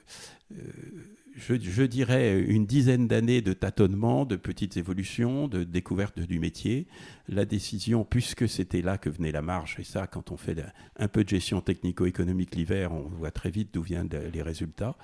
[1.35, 6.87] je, dirais, une dizaine d'années de tâtonnement, de petites évolutions, de découverte du métier.
[7.27, 10.57] La décision, puisque c'était là que venait la marge, et ça, quand on fait
[10.97, 14.97] un peu de gestion technico-économique l'hiver, on voit très vite d'où viennent les résultats.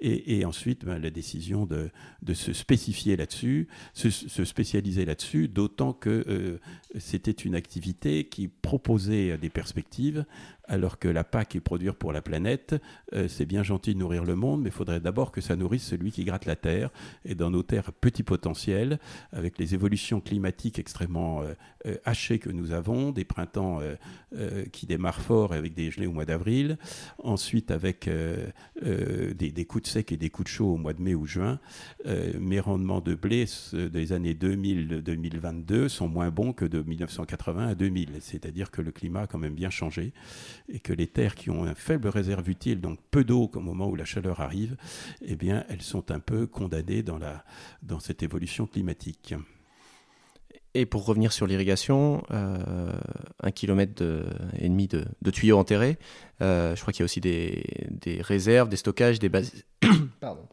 [0.00, 1.90] Et, ensuite, ben, la décision de,
[2.34, 6.58] se spécifier là-dessus, se, spécialiser là-dessus, d'autant que euh,
[6.98, 10.24] c'était une activité qui proposait des perspectives
[10.68, 12.76] alors que la PAC est produire pour la planète,
[13.14, 15.84] euh, c'est bien gentil de nourrir le monde, mais il faudrait d'abord que ça nourrisse
[15.84, 16.90] celui qui gratte la terre.
[17.24, 18.98] Et dans nos terres petit potentiel,
[19.32, 21.54] avec les évolutions climatiques extrêmement euh,
[21.86, 23.80] euh, hachées que nous avons, des printemps
[24.72, 26.76] qui démarrent fort avec des gelées au mois d'avril,
[27.22, 28.10] ensuite avec
[28.82, 31.58] des, coups de sec et des coups de chaud au mois de mai ou juin,
[32.04, 38.16] mes rendements de blé des années 2000-2022 sont moins bons que de 1980 à 2000.
[38.20, 40.12] C'est-à-dire que le climat a quand même bien changé
[40.68, 43.88] et que les terres qui ont un faible réserve utile, donc peu d'eau au moment
[43.88, 44.76] où la chaleur arrive,
[45.22, 47.44] eh bien, elles sont un peu condamnées dans, la,
[47.82, 49.34] dans cette évolution climatique.
[50.74, 52.92] Et pour revenir sur l'irrigation, euh,
[53.42, 54.02] un kilomètre
[54.58, 55.98] et demi de, tuyaux enterrés.
[56.40, 59.64] Euh, je crois qu'il y a aussi des, des, réserves, des stockages, des bases.
[60.20, 60.46] Pardon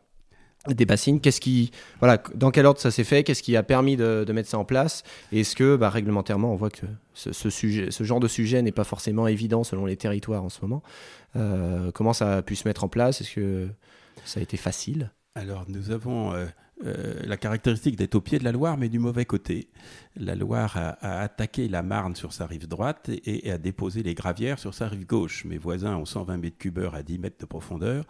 [0.67, 1.19] des bassines.
[1.19, 3.23] Qu'est-ce qui, voilà, dans quel ordre ça s'est fait?
[3.23, 5.03] Qu'est-ce qui a permis de, mettre ça en place?
[5.31, 8.83] Est-ce que, bah, réglementairement, on voit que ce, sujet, ce genre de sujet n'est pas
[8.83, 10.83] forcément évident selon les territoires en ce moment.
[11.35, 13.21] Euh, comment ça a pu se mettre en place?
[13.21, 13.67] Est-ce que
[14.25, 15.11] ça a été facile?
[15.35, 16.45] Alors, nous avons euh,
[16.83, 19.69] euh, la caractéristique d'être au pied de la Loire, mais du mauvais côté.
[20.17, 24.59] La Loire a, attaqué la Marne sur sa rive droite et, a déposé les gravières
[24.59, 25.45] sur sa rive gauche.
[25.45, 28.05] Mes voisins ont 120 mètres cubeurs à 10 mètres de profondeur,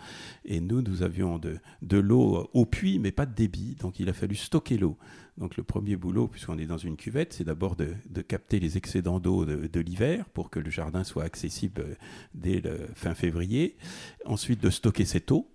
[0.45, 4.10] et nous, nous avions de, de l'eau au puits, mais pas de débit, donc il
[4.10, 4.97] a fallu stocker l'eau.
[5.38, 9.19] Donc le premier boulot, puisqu'on est dans une cuvette, c'est d'abord de, capter les excédents
[9.19, 11.98] d'eau de, l'hiver pour que le jardin soit accessible
[12.34, 13.76] dès le fin février.
[14.26, 15.50] Ensuite de stocker cette eau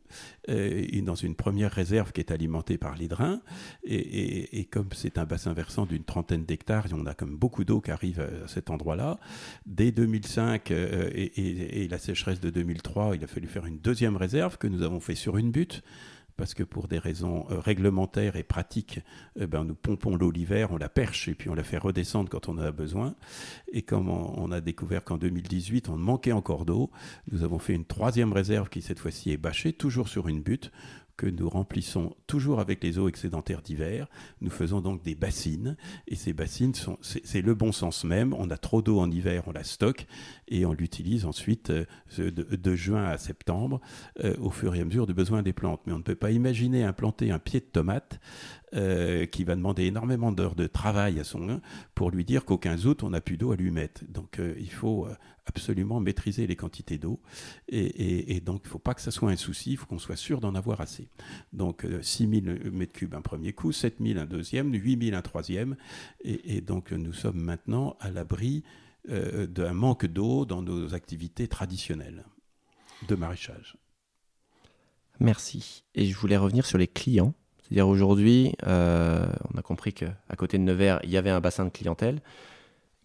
[0.50, 3.40] euh, dans une première réserve qui est alimentée par l'hydrin.
[3.84, 7.90] Et, comme c'est un bassin versant d'une trentaine d'hectares, on a comme beaucoup d'eau qui
[7.90, 9.18] arrive à cet endroit-là.
[9.64, 14.16] Dès 2005 euh, et, et la sécheresse de 2003, il a fallu faire une deuxième
[14.16, 15.82] réserve que nous avons fait sur une butte
[16.40, 19.00] parce que pour des raisons euh, réglementaires et pratiques,
[19.38, 22.30] euh, ben, nous pompons l'eau l'hiver, on la perche et puis on la fait redescendre
[22.30, 23.14] quand on en a besoin.
[23.72, 26.90] Et comme on, a découvert qu'en 2018, on manquait encore d'eau,
[27.30, 30.72] nous avons fait une troisième réserve qui cette fois-ci est bâchée, toujours sur une butte,
[31.20, 34.08] que nous remplissons toujours avec les eaux excédentaires d'hiver.
[34.40, 35.76] Nous faisons donc des bassines,
[36.08, 38.32] et ces bassines, c'est, le bon sens même.
[38.38, 40.06] On a trop d'eau en hiver, on la stocke,
[40.48, 41.84] et on l'utilise ensuite euh,
[42.16, 43.82] de, juin à septembre,
[44.24, 45.82] euh, au fur et à mesure du besoin des plantes.
[45.84, 48.18] Mais on ne peut pas imaginer implanter un pied de tomate
[48.72, 51.60] euh, qui va demander énormément d'heures de travail à son
[51.96, 54.04] pour lui dire qu'au 15 août, on n'a plus d'eau à lui mettre.
[54.08, 57.20] Donc euh, il faut euh, absolument maîtriser les quantités d'eau.
[57.68, 60.14] Et, donc il ne faut pas que ça soit un souci, il faut qu'on soit
[60.14, 61.08] sûr d'en avoir assez.
[61.52, 65.76] Donc 6000 m3 un premier coup, 7000 un deuxième, 8000 un troisième.
[66.22, 68.62] Et, donc nous sommes maintenant à l'abri
[69.08, 72.24] d'un manque d'eau dans nos activités traditionnelles
[73.08, 73.76] de maraîchage.
[75.18, 75.82] Merci.
[75.96, 77.34] Et je voulais revenir sur les clients.
[77.70, 81.64] C'est-à-dire aujourd'hui, euh, on a compris qu'à côté de Nevers, il y avait un bassin
[81.64, 82.20] de clientèle.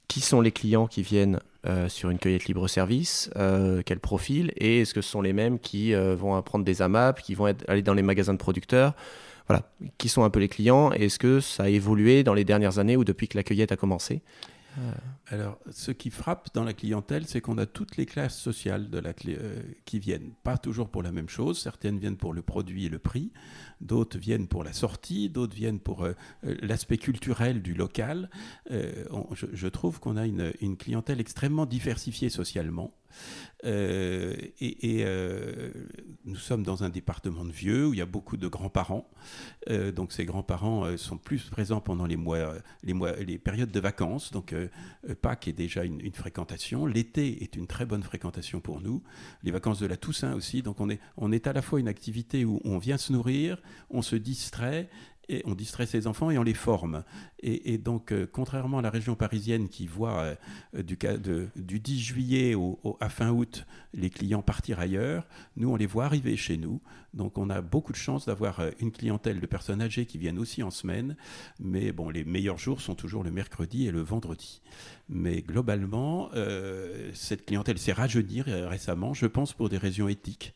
[0.08, 4.82] Qui sont les clients qui viennent euh, sur une cueillette libre-service euh, Quel profil Et
[4.82, 7.94] est-ce que ce sont les mêmes qui vont prendre des AMAP, qui vont aller dans
[7.94, 8.94] les magasins de producteurs?
[9.48, 12.80] Voilà, qui sont un peu les clients Est-ce que ça a évolué dans les dernières
[12.80, 14.24] années ou depuis que la cueillette a commencé?
[15.28, 18.90] Alors, ce qui frappe dans la clientèle, c'est qu'on a toutes les classes sociales
[19.86, 20.32] qui viennent.
[20.44, 21.60] Pas toujours pour la même chose.
[21.60, 23.32] Certaines viennent pour le produit et le prix.
[23.82, 25.30] D'autres viennent pour la sortie.
[25.30, 26.14] D'autres viennent pour euh,
[26.46, 28.30] euh, l'aspect culturel du local.
[28.70, 32.94] je, trouve qu'on a une, clientèle extrêmement diversifiée socialement.
[33.64, 35.72] Euh, et, euh,
[36.26, 39.10] nous sommes dans un département de vieux où il y a beaucoup de grands-parents.
[39.70, 43.80] Euh, donc ces grands-parents sont plus présents pendant les mois, les mois, les périodes de
[43.80, 44.32] vacances.
[44.32, 44.54] Donc
[45.22, 46.86] Pâques est déjà une, fréquentation.
[46.86, 49.04] L'été est une très bonne fréquentation pour nous.
[49.44, 50.62] Les vacances de la Toussaint aussi.
[50.62, 53.62] Donc on est, on est à la fois une activité où on vient se nourrir,
[53.90, 54.90] on se distrait
[55.30, 57.04] et on distrait ces enfants et on les forme.
[57.48, 60.36] Et, donc, euh, contrairement à la région parisienne qui voit
[60.76, 60.98] euh, du,
[61.56, 62.56] du, 10 juillet
[63.00, 66.82] à fin août les clients partir ailleurs, nous, on les voit arriver chez nous.
[67.14, 70.40] Donc, on a beaucoup de chance d'avoir euh, une clientèle de personnes âgées qui viennent
[70.40, 71.16] aussi en semaine.
[71.60, 74.62] Mais bon, les meilleurs jours sont toujours le mercredi et le vendredi.
[75.08, 76.32] Mais globalement,
[77.14, 80.56] cette clientèle s'est rajeunie récemment, je pense, pour des raisons éthiques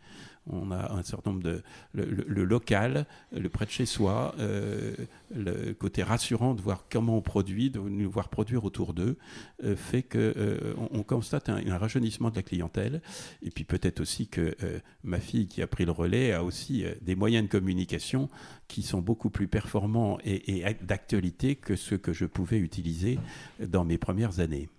[0.50, 1.62] on a un certain nombre de
[1.94, 4.96] le, local, le près de chez soi, euh,
[5.34, 9.18] le côté rassurant de voir comment on produit, de nous voir produire autour d'eux,
[9.64, 13.02] euh, fait que euh, on, constate un, rajeunissement de la clientèle.
[13.42, 14.56] Et puis peut-être aussi que
[15.04, 18.30] ma fille qui a pris le relais a aussi des moyens de communication
[18.68, 23.20] qui sont beaucoup plus performants et d'actualité que ceux que je pouvais utiliser
[23.60, 24.70] dans mes premières années.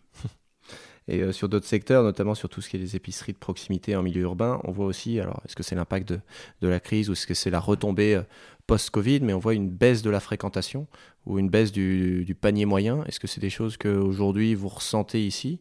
[1.08, 3.96] Et euh, sur d'autres secteurs, notamment sur tout ce qui est les épiceries de proximité
[3.96, 6.20] en milieu urbain, on voit aussi, alors est-ce que c'est l'impact de,
[6.60, 8.22] de, la crise ou est-ce que c'est la retombée euh,
[8.66, 10.86] post-Covid, mais on voit une baisse de la fréquentation
[11.26, 13.04] ou une baisse du, du panier moyen.
[13.06, 15.60] Est-ce que c'est des choses qu'aujourd'hui vous ressentez ici?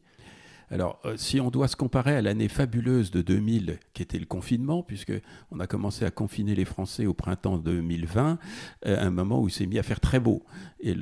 [0.72, 4.26] Alors, euh, si on doit se comparer à l'année fabuleuse de 2000, qui était le
[4.26, 5.14] confinement, puisque
[5.52, 8.38] on a commencé à confiner les Français au printemps 2020,
[8.86, 10.44] euh, un moment où il s'est mis à faire très beau.
[10.82, 10.96] Et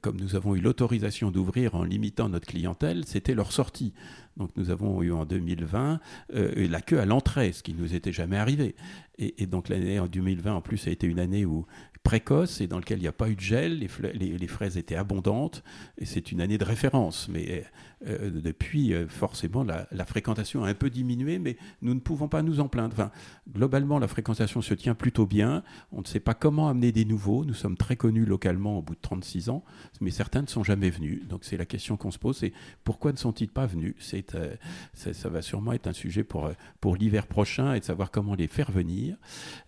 [0.00, 3.92] comme nous avons eu l'autorisation d'ouvrir en limitant notre clientèle, c'était leur sortie.
[4.36, 6.00] Donc nous avons eu en 2020
[6.34, 8.76] euh, la queue à l'entrée, ce qui ne nous était jamais arrivé.
[9.18, 11.66] Et, et donc l'année en 2020, en plus, a été une année où
[12.04, 15.64] précoce et dans lequel il n'y a pas eu de gel, les, fraises étaient abondantes,
[15.98, 17.28] et c'est une année de référence.
[17.28, 17.64] Mais
[18.06, 22.42] euh, depuis, euh, forcément, la, fréquentation a un peu diminué, mais nous ne pouvons pas
[22.42, 22.92] nous en plaindre.
[22.92, 23.10] Enfin,
[23.50, 25.62] globalement, la fréquentation se tient plutôt bien.
[25.92, 27.44] On ne sait pas comment amener des nouveaux.
[27.44, 29.64] Nous sommes très connus localement au bout de 36 ans,
[30.02, 31.26] mais certains ne sont jamais venus.
[31.26, 32.52] Donc c'est la question qu'on se pose, c'est
[32.84, 33.94] pourquoi ne sont-ils pas venus?
[33.98, 34.54] C'est, euh,
[34.92, 38.48] ça, va sûrement être un sujet pour, pour l'hiver prochain et de savoir comment les
[38.48, 39.16] faire venir.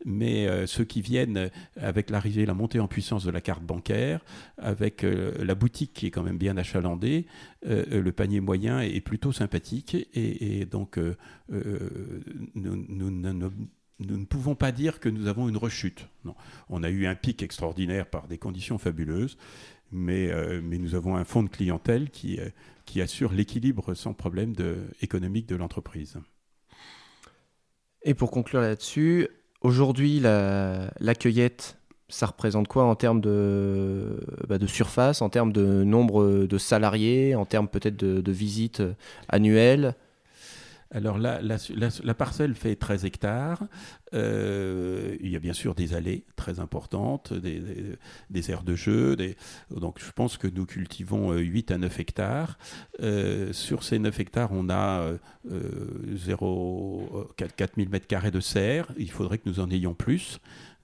[0.05, 4.25] Mais ceux qui viennent avec la la montée en puissance de la carte bancaire,
[4.59, 7.27] avec euh, la boutique qui est quand même bien achalandée,
[7.67, 10.99] euh, euh, le panier moyen est, plutôt sympathique, et, donc
[11.49, 12.77] nous,
[13.99, 16.09] ne pouvons pas dire que nous avons une rechute.
[16.25, 16.35] Non.
[16.69, 19.39] On a eu un pic extraordinaire par des conditions fabuleuses,
[19.93, 22.41] mais, mais nous avons un fonds de clientèle qui,
[22.85, 24.55] qui assure l'équilibre sans problème
[25.01, 26.19] économique de l'entreprise.
[28.03, 29.29] Et pour conclure là-dessus,
[29.61, 35.53] aujourd'hui, la, la cueillette ça représente quoi en termes de, bah, de surface, en termes
[35.53, 38.83] de nombre de salariés, en termes peut-être de, visites
[39.29, 39.95] annuelles?
[40.93, 43.65] Alors la, la, parcelle fait 13 hectares.
[44.15, 47.61] Euh, il y a bien sûr des allées très importantes, des,
[48.31, 49.17] des, aires de jeu.
[49.71, 52.59] donc je pense que nous cultivons 8 euh, à 9 hectares.
[53.03, 55.11] Euh, sur ces 9 hectares, on a
[56.15, 58.87] 0, 4000 m2 de serre.
[58.97, 60.39] Il faudrait que nous en ayons plus.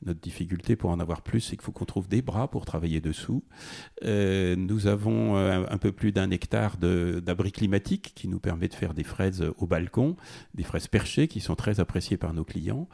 [0.05, 3.01] Notre difficulté pour en avoir plus, c'est qu'il faut qu'on trouve des bras pour travailler
[3.01, 3.45] dessous.
[4.05, 8.75] Euh, nous avons euh, un, peu plus d'un hectare d'abri climatique qui nous permet de
[8.75, 10.17] faire des fraises au balcon,
[10.55, 12.89] des fraises perchées qui sont très appréciées par nos clients.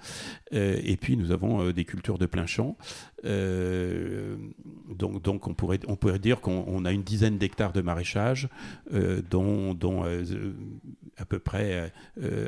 [0.52, 2.76] Euh, et puis nous avons des cultures de plein champ.
[3.24, 5.78] Donc, donc on, pourrait,
[6.18, 8.48] dire qu'on a une dizaine d'hectares de maraîchage,
[9.30, 10.04] dont, dont
[11.16, 11.92] à peu près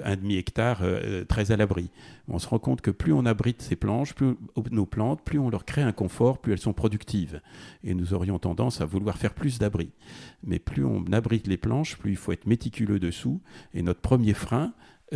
[0.05, 0.83] un demi-hectare
[1.29, 1.91] très à l'abri.
[2.29, 4.37] On se rend compte que plus on abrite ces planches, plus
[4.71, 7.41] nos plantes, plus on leur crée un confort, plus elles sont productives.
[7.83, 9.91] Et nous aurions tendance à vouloir faire plus d'abris.
[10.45, 13.41] Mais plus on abrite les planches, plus il faut être méticuleux dessous.
[13.75, 14.71] Et notre premier frein, euh,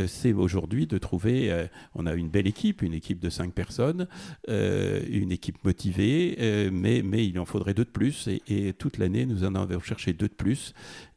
[0.06, 4.06] c'est aujourd'hui de trouver, euh, on a une belle équipe, une équipe de cinq personnes,
[4.48, 6.36] euh, une équipe motivée,
[6.72, 9.80] mais, mais il en faudrait deux de plus, et, et toute l'année, nous en avons
[9.80, 10.74] cherché deux de plus,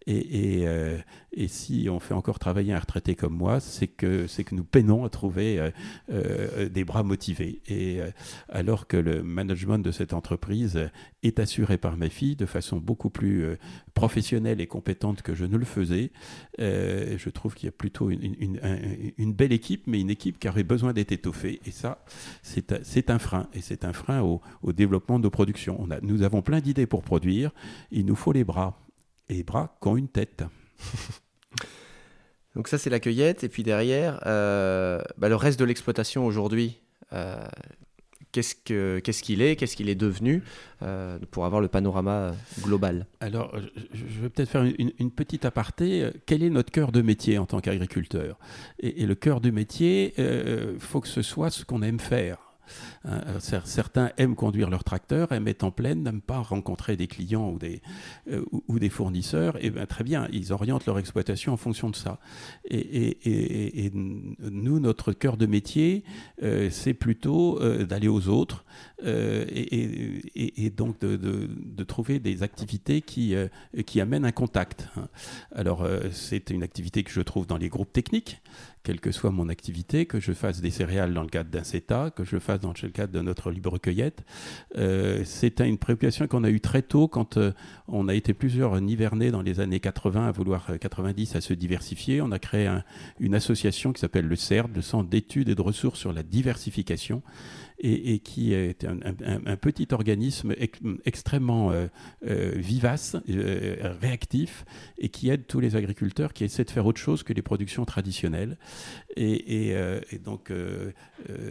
[0.07, 0.97] et, euh,
[1.33, 4.63] et, si on fait encore travailler un retraité comme moi, c'est que, c'est que nous
[4.63, 5.69] peinons à trouver euh,
[6.09, 7.61] euh, des bras motivés.
[7.67, 7.99] Et
[8.47, 10.89] alors que le management de cette entreprise
[11.23, 13.45] est assuré par ma fille de façon beaucoup plus
[13.93, 16.11] professionnelle et compétente que je ne le faisais,
[16.57, 18.61] je trouve qu'il y a plutôt une,
[19.17, 21.59] une, belle équipe, mais une équipe qui aurait besoin d'être étoffée.
[21.65, 22.03] Et ça,
[22.41, 23.47] c'est, c'est un frein.
[23.53, 25.75] Et c'est un frein au, au développement de nos productions.
[25.79, 27.51] On a, nous avons plein d'idées pour produire.
[27.91, 28.79] Il nous faut les bras
[29.29, 30.43] et bras qui ont une tête.
[32.55, 36.81] Donc ça c'est la cueillette et puis derrière euh, bah, le reste de l'exploitation aujourd'hui.
[37.13, 37.47] Euh,
[38.31, 40.43] qu'est-ce qu'il est, qu'est-ce qu'il est devenu
[40.81, 43.07] euh, pour avoir le panorama global?
[43.19, 43.55] Alors,
[43.93, 46.09] je vais peut-être faire une, petite aparté.
[46.25, 48.37] Quel est notre cœur de métier en tant qu'agriculteur?
[48.79, 52.46] Et, et, le cœur du métier, il faut que ce soit ce qu'on aime faire.
[53.05, 53.21] Hein,
[53.63, 57.59] certains aiment conduire leur tracteur, aiment être en pleine, n'aiment pas rencontrer des clients ou
[57.59, 57.81] des,
[58.69, 59.63] des fournisseurs.
[59.63, 62.19] Et bien très bien, ils orientent leur exploitation en fonction de ça.
[62.69, 66.03] Et, nous, notre cœur de métier,
[66.69, 68.65] c'est plutôt d'aller aux autres
[69.03, 73.35] et, donc de, trouver des activités qui,
[73.85, 74.89] qui amènent un contact.
[74.97, 75.07] Hein.
[75.55, 78.41] Alors c'est une activité que je trouve dans les groupes techniques,
[78.87, 82.09] quelle que soit mon activité, que je fasse des céréales dans le cadre d'un CETA,
[82.15, 84.23] que je fasse dans le cadre de notre libre cueillette.
[84.77, 87.51] Euh, c'est une préoccupation qu'on a eue très tôt quand euh,
[87.89, 91.53] on a été plusieurs nivernais dans les années 80 à vouloir 90 euh, à se
[91.53, 92.21] diversifier.
[92.21, 92.71] On a créé
[93.19, 97.23] une association qui s'appelle le CERD, le Centre d'études et de ressources sur la diversification,
[97.79, 100.53] et, qui est un, petit organisme
[101.05, 101.87] extrêmement euh,
[102.25, 104.65] euh, vivace, euh, réactif,
[104.97, 107.85] et qui aide tous les agriculteurs qui essaient de faire autre chose que les productions
[107.85, 108.57] traditionnelles.
[109.15, 109.75] Et,
[110.23, 110.51] donc,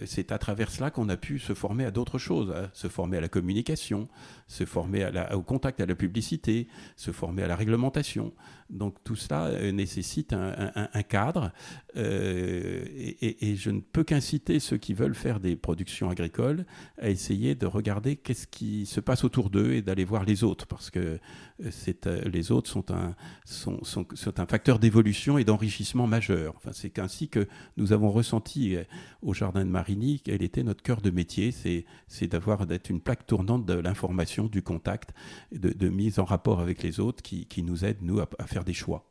[0.04, 2.70] c'est à travers cela qu'on a pu se former à d'autres choses, hein.
[2.72, 4.08] se former à la communication,
[4.46, 8.32] se former au contact à la publicité, se former à la réglementation.
[8.70, 11.52] Donc tout cela nécessite un, cadre
[11.94, 16.66] et, et, je ne peux qu'inciter ceux qui veulent faire des productions agricoles
[16.98, 20.66] à essayer de regarder qu'est-ce qui se passe autour d'eux et d'aller voir les autres,
[20.66, 21.18] parce que
[21.64, 21.70] euh,
[22.06, 26.54] euh, les autres sont un, facteur d'évolution et d'enrichissement majeur.
[26.56, 28.84] Enfin, c'est ainsi que nous avons ressenti euh,
[29.22, 33.26] au Jardin de Marigny quel était notre cœur de métier, c'est d'avoir d'être une plaque
[33.26, 35.12] tournante de l'information, du contact,
[35.52, 39.04] de, mise en rapport avec les autres qui, nous aide, nous, à faire des choix.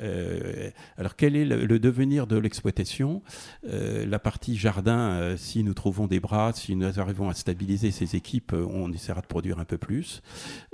[0.00, 3.22] Euh, alors quel est le, devenir de l'exploitation?
[3.66, 7.90] Euh, La partie jardin, euh, si nous trouvons des bras, si nous arrivons à stabiliser
[7.90, 10.22] ces équipes, on essaiera de produire un peu plus,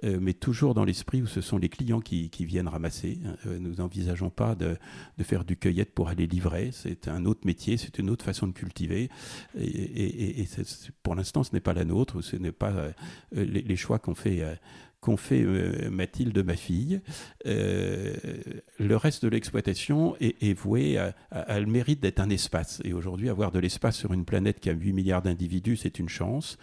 [0.02, 3.18] mais toujours dans l'esprit où ce sont les clients qui, viennent ramasser.
[3.44, 4.76] nous n'envisageons pas de,
[5.22, 8.52] faire du cueillette pour aller livrer, c'est un autre métier, c'est une autre façon de
[8.52, 9.10] cultiver,
[9.58, 10.46] et,
[11.02, 12.92] pour l'instant ce n'est pas la nôtre, ce n'est pas
[13.32, 14.42] les, choix qu'on fait
[15.06, 17.00] qu'ont fait euh, Mathilde, ma fille.
[17.46, 18.12] Euh,
[18.80, 22.82] le reste de l'exploitation est, voué à, le mérite d'être un espace.
[22.84, 26.08] Et aujourd'hui, avoir de l'espace sur une planète qui a 8 milliards d'individus, c'est une
[26.08, 26.58] chance.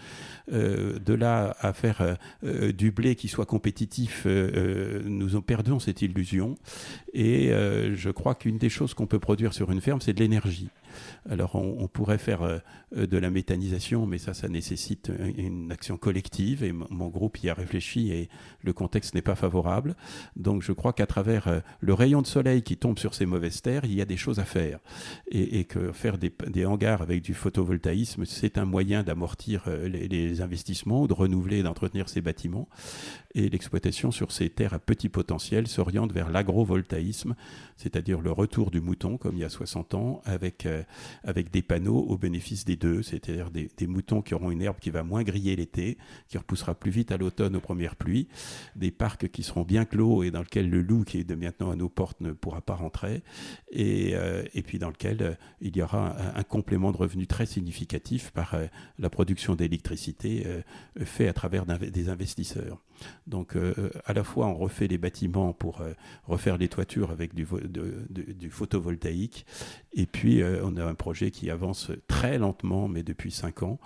[0.51, 6.55] Euh, de là à faire du blé qui soit compétitif, nous en perdons cette illusion.
[7.13, 10.67] Et je crois qu'une des choses qu'on peut produire sur une ferme, c'est de l'énergie.
[11.29, 12.57] Alors on, pourrait faire euh,
[12.97, 17.49] euh, de la méthanisation, mais ça, ça nécessite une action collective et mon groupe y
[17.49, 18.29] a réfléchi et
[18.61, 19.95] le contexte n'est pas favorable.
[20.35, 23.61] Donc je crois qu'à travers euh, le rayon de soleil qui tombe sur ces mauvaises
[23.61, 24.79] terres, il y a des choses à faire
[25.29, 31.07] et, que faire des, hangars avec du photovoltaïsme, c'est un moyen d'amortir les, investissements ou
[31.07, 32.67] de renouveler et d'entretenir ces bâtiments.
[33.35, 37.35] Et l'exploitation sur ces terres à petit potentiel s'oriente vers l'agrovoltaïsme,
[37.77, 40.67] c'est-à-dire le retour du mouton comme il y a 60 ans avec
[41.23, 44.89] avec des panneaux au bénéfice des deux, c'est-à-dire des, moutons qui auront une herbe qui
[44.89, 45.97] va moins griller l'été,
[46.29, 48.27] qui repoussera plus vite à l'automne aux premières pluies,
[48.75, 51.71] des parcs qui seront bien clos et dans lesquels le loup qui est de maintenant
[51.71, 53.23] à nos portes ne pourra pas rentrer,
[53.71, 58.31] et, euh, puis dans lequel euh, il y aura un, complément de revenus très significatif
[58.31, 58.67] par euh,
[58.99, 60.45] la production d'électricité
[61.03, 62.81] fait à travers des investisseurs.
[63.27, 63.55] Donc
[64.05, 65.81] à la fois on refait les bâtiments pour
[66.25, 67.45] refaire les toitures avec du,
[68.49, 69.45] photovoltaïque,
[69.93, 73.79] et puis on a un projet qui avance très lentement, mais depuis cinq ans,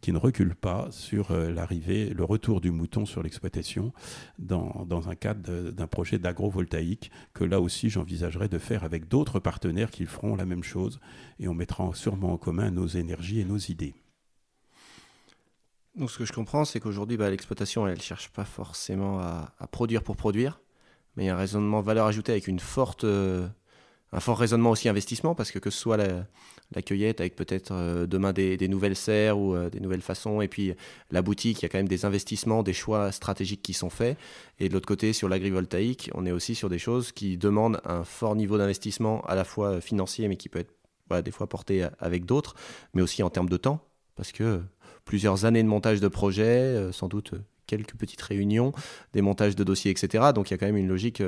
[0.00, 3.92] qui ne recule pas sur euh, l'arrivée, le retour du mouton sur l'exploitation
[4.38, 9.40] dans, dans, un cadre d'un projet d'agrovoltaïque que là aussi j'envisagerais de faire avec d'autres
[9.40, 11.00] partenaires qui feront la même chose
[11.38, 13.94] et on mettra sûrement en commun nos énergies et nos idées.
[15.94, 19.52] Donc ce que je comprends, c'est qu'aujourd'hui, bah, l'exploitation, elle ne cherche pas forcément à,
[19.70, 20.60] produire pour produire,
[21.16, 23.46] mais il y a un raisonnement valeur ajoutée avec une forte euh,
[24.14, 28.06] un fort raisonnement aussi investissement, parce que que ce soit la, cueillette avec peut-être euh,
[28.06, 30.74] demain des, nouvelles serres ou euh, des nouvelles façons, et puis
[31.10, 34.18] la boutique, il y a quand même des investissements, des choix stratégiques qui sont faits.
[34.58, 38.04] Et de l'autre côté, sur l'agrivoltaïque, on est aussi sur des choses qui demandent un
[38.04, 40.72] fort niveau d'investissement, à la fois financier, mais qui peut être
[41.22, 42.54] des fois porté avec d'autres,
[42.94, 43.80] mais aussi en termes de temps,
[44.16, 44.62] parce que
[45.04, 47.34] plusieurs années de montage de projet, euh, sans doute
[47.66, 48.72] quelques petites réunions,
[49.12, 50.32] des montages de dossiers, etc.
[50.34, 51.22] Donc il y a quand même une logique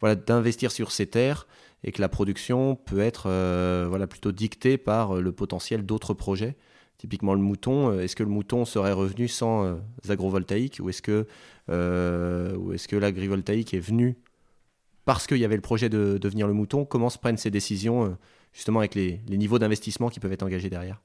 [0.00, 1.46] voilà, d'investir sur ces terres
[1.84, 6.14] et que la production peut être euh, voilà, plutôt dictée par euh, le potentiel d'autres
[6.14, 6.56] projets.
[6.98, 11.26] Typiquement le mouton, euh, est-ce que le mouton serait revenu sans agrovoltaïque ou est-ce que,
[11.68, 14.16] est-ce que l'agrivoltaïque est venu
[15.04, 16.84] parce qu'il y avait le projet de devenir le mouton?
[16.84, 18.16] Comment se prennent ces décisions
[18.52, 21.00] justement avec les, les niveaux d'investissement qui peuvent être engagés derrière?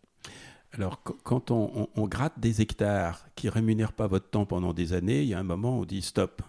[0.74, 5.28] Alors, quand on, gratte des hectares qui rémunèrent pas votre temps pendant des années, il
[5.28, 6.42] y a un moment où on dit stop.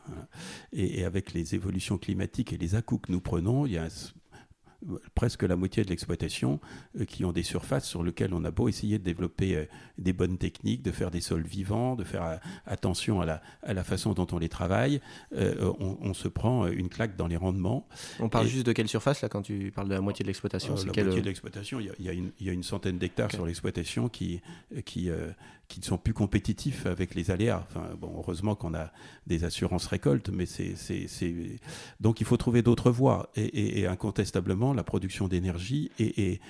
[0.73, 3.89] Et, avec les évolutions climatiques et les à que nous prenons, il y a
[5.15, 6.61] presque la moitié de l'exploitation
[7.07, 9.69] qui ont des surfaces sur lesquelles on a beau essayer de développer
[9.99, 13.85] des bonnes techniques, de faire des sols vivants, de faire attention à la, à la
[13.85, 15.01] façon dont on les travaille,
[15.33, 17.87] on, se prend une claque dans les rendements.
[18.21, 20.75] On parle juste de quelle surface là quand tu parles de la moitié de l'exploitation
[20.75, 24.41] La moitié de l'exploitation, il y, y, a une centaine d'hectares sur l'exploitation qui,
[24.85, 25.11] qui,
[25.73, 27.67] qui ne sont plus compétitifs avec les aléas.
[27.67, 28.93] Enfin, bon, heureusement qu'on a
[29.27, 30.75] des assurances récoltes, mais c'est,
[31.99, 33.31] donc il faut trouver d'autres voies.
[33.37, 36.41] Et, incontestablement, la production d'énergie et,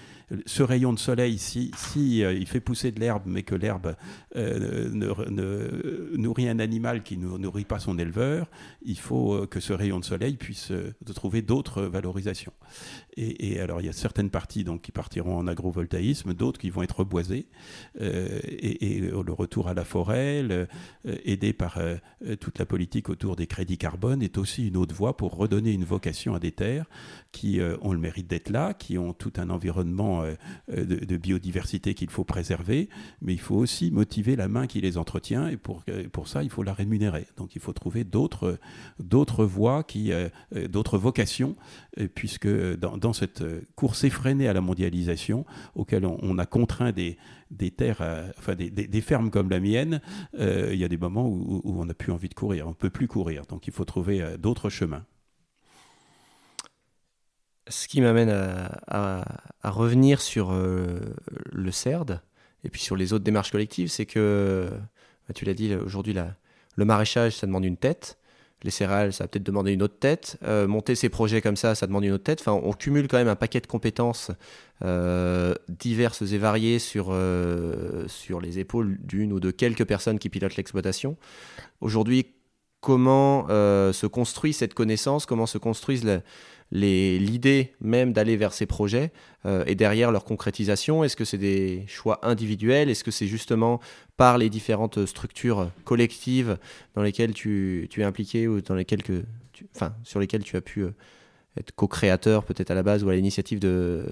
[0.47, 3.95] ce rayon de soleil, si, si euh, il fait pousser de l'herbe, mais que l'herbe
[4.37, 8.49] euh, ne, nourrit un animal qui ne nourrit pas son éleveur,
[8.83, 10.73] il faut euh, que ce rayon de soleil puisse
[11.15, 12.53] trouver d'autres valorisations.
[13.19, 16.83] Et, alors, il y a certaines parties donc, qui partiront en agrovoltaïsme, d'autres qui vont
[16.83, 17.47] être reboisées.
[18.01, 20.67] et le retour à la forêt, euh,
[21.05, 21.97] aidé par euh,
[22.41, 25.85] toute la politique autour des crédits carbone, est aussi une autre voie pour redonner une
[25.85, 26.87] vocation à des terres
[27.33, 30.23] qui ont le mérite d'être là, qui ont tout un environnement
[30.69, 32.91] de, biodiversité qu'il faut préserver,
[33.23, 35.83] mais il faut aussi motiver la main qui les entretient, et pour,
[36.13, 37.27] pour ça, il faut la rémunérer.
[37.39, 38.59] Donc il faut trouver d'autres,
[38.99, 39.87] voies,
[40.69, 41.57] d'autres vocations,
[42.15, 43.43] puisque dans, dans, cette
[43.77, 47.17] course effrénée à la mondialisation, auquel on a contraint des,
[47.53, 50.01] des terres, euh, enfin des, fermes comme la mienne,
[50.39, 52.75] euh, il y a des moments où, on n'a plus envie de courir, on ne
[52.75, 53.47] peut plus courir.
[53.47, 55.05] Donc il faut trouver euh, d'autres chemins.
[57.69, 59.25] Ce qui m'amène à,
[59.63, 62.21] revenir sur le CERD
[62.65, 64.69] et puis sur les autres démarches collectives, c'est que,
[65.29, 68.19] bah, tu l'as dit, aujourd'hui, le maraîchage, ça demande une tête
[68.65, 70.39] les céréales, ça va peut-être demander une autre tête.
[70.45, 72.41] Euh, monter ces projets comme ça, ça demande une autre tête.
[72.41, 74.31] Enfin, on cumule quand même un paquet de compétences
[74.85, 80.29] euh, diverses et variées sur, euh, sur les épaules d'une ou de quelques personnes qui
[80.29, 81.17] pilotent l'exploitation.
[81.81, 82.27] Aujourd'hui,
[82.81, 85.27] comment se construit cette connaissance?
[85.27, 86.21] Comment se construisent
[86.73, 89.13] l'idée même d'aller vers ces projets
[89.45, 91.05] euh, et derrière leur concrétisation.
[91.05, 92.89] Est-ce que c'est des choix individuels?
[92.89, 93.81] Est-ce que c'est justement
[94.17, 96.59] par les différentes structures collectives
[96.95, 99.25] dans lesquelles tu, es impliqué ou dans lesquelles que
[99.77, 100.95] enfin, sur lesquelles tu as pu euh,
[101.59, 104.07] être co-créateur peut-être à la base ou à l'initiative de,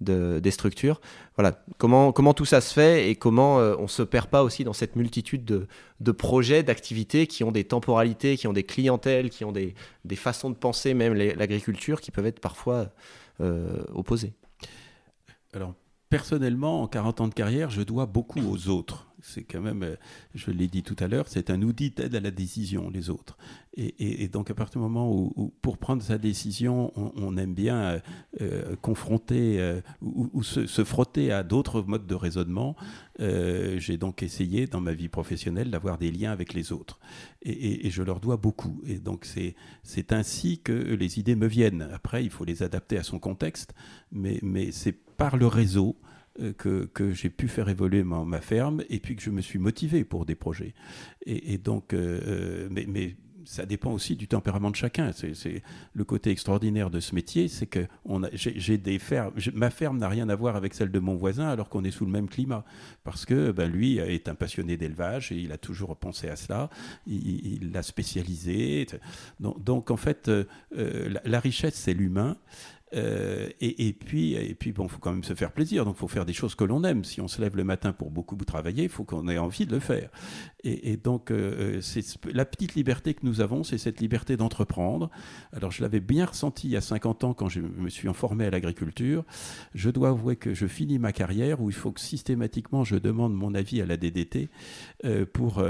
[0.00, 1.00] des structures.
[1.36, 4.42] Voilà, comment, comment tout ça se fait et comment euh, on ne se perd pas
[4.42, 9.30] aussi dans cette multitude de, projets, d'activités qui ont des temporalités, qui ont des clientèles,
[9.30, 9.74] qui ont des,
[10.14, 12.90] façons de penser, même l'agriculture, qui peuvent être parfois
[13.40, 14.32] euh, opposées?
[15.52, 15.74] Alors,
[16.10, 19.06] personnellement, en 40 ans de carrière, je dois beaucoup aux autres.
[19.22, 19.96] C'est quand même, euh,
[20.34, 23.36] je l'ai dit tout à l'heure, c'est un outil d'aide à la décision, les autres.
[23.76, 27.98] Et, donc, à partir du moment où, pour prendre sa décision, on, aime bien euh,
[28.40, 32.74] euh, confronter ou, se, frotter à d'autres modes de raisonnement,
[33.18, 36.98] j'ai donc essayé, dans ma vie professionnelle, d'avoir des liens avec les autres.
[37.42, 38.82] Et, je leur dois beaucoup.
[38.86, 39.24] Et donc,
[39.84, 41.88] c'est ainsi que les idées me viennent.
[41.92, 43.72] Après, il faut les adapter à son contexte,
[44.10, 45.96] mais, mais c'est par le réseau
[46.40, 49.58] euh, que, que j'ai pu faire évoluer ma, ferme et puis que je me suis
[49.58, 50.72] motivé pour des projets.
[51.26, 55.12] Et, donc, euh, euh, mais, mais ça dépend aussi du tempérament de chacun.
[55.12, 55.62] C'est
[55.92, 57.86] le côté extraordinaire de ce métier, c'est que
[58.32, 59.32] j'ai des fermes.
[59.52, 62.06] ma ferme n'a rien à voir avec celle de mon voisin, alors qu'on est sous
[62.06, 62.64] le même climat,
[63.04, 66.70] parce que ben, lui est un passionné d'élevage et il a toujours pensé à cela.
[67.06, 68.86] Il l'a spécialisé.
[69.38, 70.30] Donc, donc, en fait,
[70.70, 72.38] la, richesse, c'est l'humain.
[72.94, 75.84] Euh, et, puis, et puis bon, faut quand même se faire plaisir.
[75.84, 77.04] Donc, faut faire des choses que l'on aime.
[77.04, 79.72] Si on se lève le matin pour beaucoup travailler, il faut qu'on ait envie de
[79.72, 80.10] le faire.
[80.64, 85.10] Et, donc, euh, euh, la petite liberté que nous avons, c'est cette liberté d'entreprendre.
[85.52, 88.44] Alors, je l'avais bien ressenti il y a 50 ans quand je me suis informé
[88.46, 89.24] à l'agriculture.
[89.74, 93.34] Je dois avouer que je finis ma carrière où il faut que systématiquement je demande
[93.34, 94.48] mon avis à la DDT
[95.32, 95.62] pour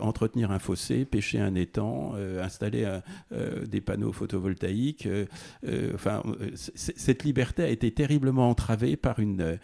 [0.00, 3.00] entretenir un fossé, pêcher un étang, installer
[3.66, 5.08] des panneaux photovoltaïques.
[5.94, 9.56] enfin, euh, cette liberté a été terriblement entravée par une, euh,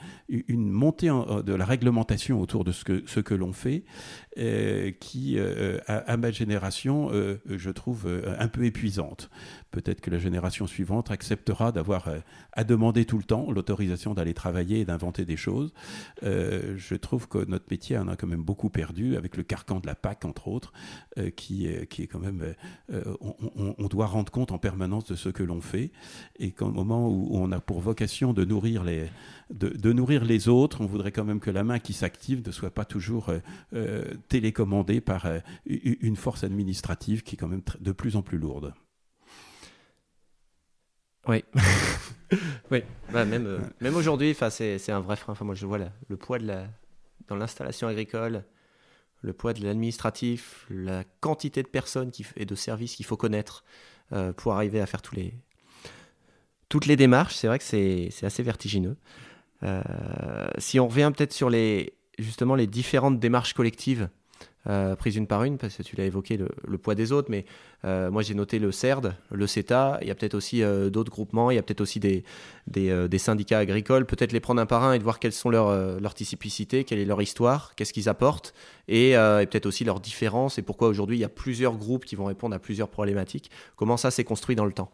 [0.48, 2.84] montée de la réglementation autour de ce
[3.20, 4.23] que, l'on fait, euh,
[5.00, 5.38] qui,
[5.86, 7.10] à, ma génération,
[7.46, 8.08] je trouve
[8.38, 9.30] un peu épuisante.
[9.74, 12.08] Peut-être que la génération suivante acceptera d'avoir
[12.52, 15.74] à demander tout le temps l'autorisation d'aller travailler et d'inventer des choses.
[16.22, 19.86] je trouve que notre métier en a quand même beaucoup perdu avec le carcan de
[19.86, 20.72] la PAC, entre autres,
[21.34, 22.54] qui, qui est quand même...
[23.20, 25.90] On, doit rendre compte en permanence de ce que l'on fait
[26.38, 29.08] et qu'au moment où on a pour vocation de nourrir les,
[29.50, 32.70] de, nourrir les autres, on voudrait quand même que la main qui s'active ne soit
[32.70, 33.38] pas toujours euh,
[33.74, 38.38] euh, télécommandée par euh, une force administrative qui est quand même de plus en plus
[38.38, 38.74] lourde.
[41.26, 41.44] Oui,
[42.70, 42.82] oui.
[43.12, 45.32] Bah, même, même aujourd'hui, c'est un vrai frein.
[45.32, 46.66] Enfin, moi, je vois le poids de la,
[47.28, 48.44] dans l'installation agricole,
[49.22, 53.64] le poids de l'administratif, la quantité de personnes qui, et de services qu'il faut connaître
[54.36, 55.34] pour arriver à faire tous les,
[56.68, 58.96] toutes les démarches, c'est vrai que c'est assez vertigineux.
[60.58, 64.08] si on revient peut-être sur les, justement les différentes démarches collectives
[64.66, 67.44] euh, une par une, parce que tu l'as évoqué, le, poids des autres, mais
[67.84, 71.10] euh, moi j'ai noté le CERD, le CETA, il y a peut-être aussi euh, d'autres
[71.10, 72.24] groupements, il y a peut-être aussi des,
[72.66, 76.00] des, syndicats agricoles, peut-être les prendre un par un et de voir quelles sont leurs
[76.00, 78.54] leur typicités, quelle est leur histoire, qu'est-ce qu'ils apportent,
[78.88, 82.26] et, peut-être aussi leurs différences, et pourquoi aujourd'hui il y a plusieurs groupes qui vont
[82.26, 84.90] répondre à plusieurs problématiques, comment ça s'est construit dans le temps?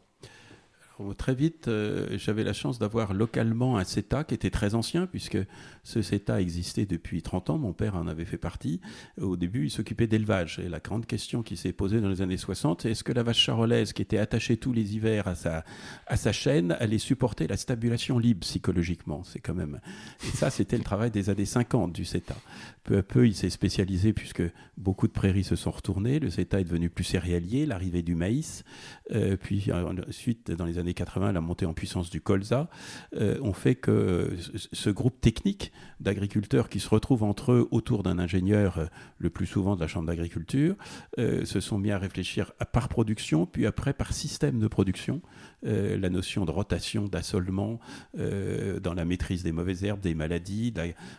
[1.16, 5.38] Très vite, euh, j'avais la chance d'avoir localement un CETA qui était très ancien, puisque
[5.82, 7.58] ce CETA existait depuis 30 ans.
[7.58, 8.80] Mon père en avait fait partie.
[9.20, 10.58] Au début, il s'occupait d'élevage.
[10.58, 13.22] Et la grande question qui s'est posée dans les années 60, c'est est-ce que la
[13.22, 15.64] vache charolaise, qui était attachée tous les hivers à sa,
[16.06, 19.24] à sa chaîne, allait supporter la stabulation libre psychologiquement?
[19.24, 19.80] C'est quand même.
[20.26, 22.36] Et ça, c'était le travail des années 50 du CETA.
[22.84, 24.42] Peu à peu, il s'est spécialisé, puisque
[24.76, 26.18] beaucoup de prairies se sont retournées.
[26.18, 28.64] Le CETA est devenu plus céréalier, l'arrivée du maïs.
[29.12, 32.68] Euh, puis ensuite, dans les années 80, la montée en puissance du colza,
[33.14, 34.36] euh, ont fait que
[34.72, 35.69] ce groupe technique
[36.00, 38.86] d'agriculteurs qui se retrouvent entre eux autour d'un ingénieur, euh,
[39.18, 40.76] le plus souvent de la Chambre d'agriculture,
[41.18, 45.20] euh, se sont mis à réfléchir par production, puis après par système de production,
[45.62, 47.80] la notion de rotation, d'assolement,
[48.14, 50.72] dans la maîtrise des mauvaises herbes, des maladies,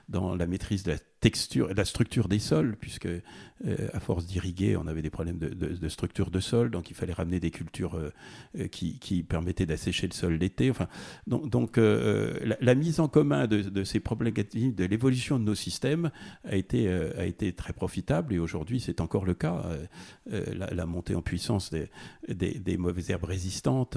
[0.09, 4.75] dans la maîtrise de la texture, la structure des sols, puisque euh, à force d'irriguer,
[4.75, 8.09] on avait des problèmes de, structure de sol, donc il fallait ramener des cultures euh,
[8.57, 10.71] euh, qui, permettaient d'assécher le sol l'été.
[10.71, 10.87] Enfin,
[11.27, 16.09] donc, la, mise en commun de, ces problématiques, de l'évolution de nos systèmes,
[16.43, 19.63] a été, a été très profitable et aujourd'hui c'est encore le cas.
[20.25, 21.89] La, montée en puissance des,
[22.27, 23.95] des, mauvaises herbes résistantes,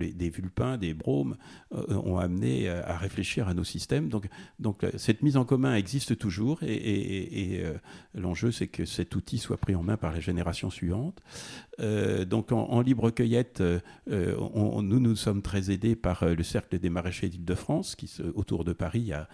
[0.00, 1.36] des vulpins, des bromes,
[1.70, 4.08] ont amené à réfléchir à nos systèmes.
[4.08, 7.74] Donc, cette mise en commun existe toujours et, euh,
[8.14, 11.22] l'enjeu c'est que cet outil soit pris en main par les générations suivantes.
[11.80, 16.90] Euh, donc en, libre cueillette, euh, nous nous sommes très aidés par le cercle des
[16.90, 19.28] maraîchers d'Île-de-France qui autour de Paris a,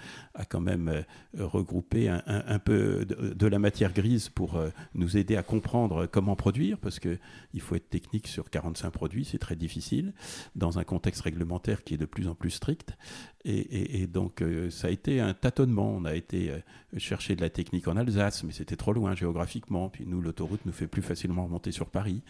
[0.48, 1.04] quand même
[1.38, 4.60] regroupé un, peu de, la matière grise pour
[4.94, 7.18] nous aider à comprendre comment produire parce que
[7.54, 10.12] il faut être technique sur 45 produits, c'est très difficile
[10.56, 12.96] dans un contexte réglementaire qui est de plus en plus strict
[13.44, 15.94] et, donc ça a été un tâtonnement.
[15.94, 19.88] On a été euh, chercher de la technique en Alsace, mais c'était trop loin géographiquement.
[19.88, 22.22] Puis nous, l'autoroute nous fait plus facilement remonter sur Paris.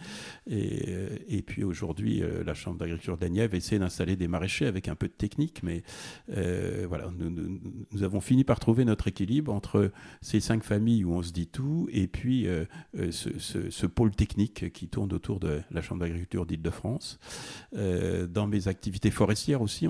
[0.49, 4.89] Et, euh, puis aujourd'hui, euh, la Chambre d'agriculture de Nièvre essaie d'installer des maraîchers avec
[4.89, 5.83] un peu de technique, mais
[6.87, 9.91] voilà, nous, avons fini par trouver notre équilibre entre
[10.21, 12.47] ces cinq familles où on se dit tout et puis
[12.95, 17.19] ce, pôle technique qui tourne autour de la Chambre d'agriculture d'Île-de-France.
[17.73, 19.87] dans mes activités forestières aussi,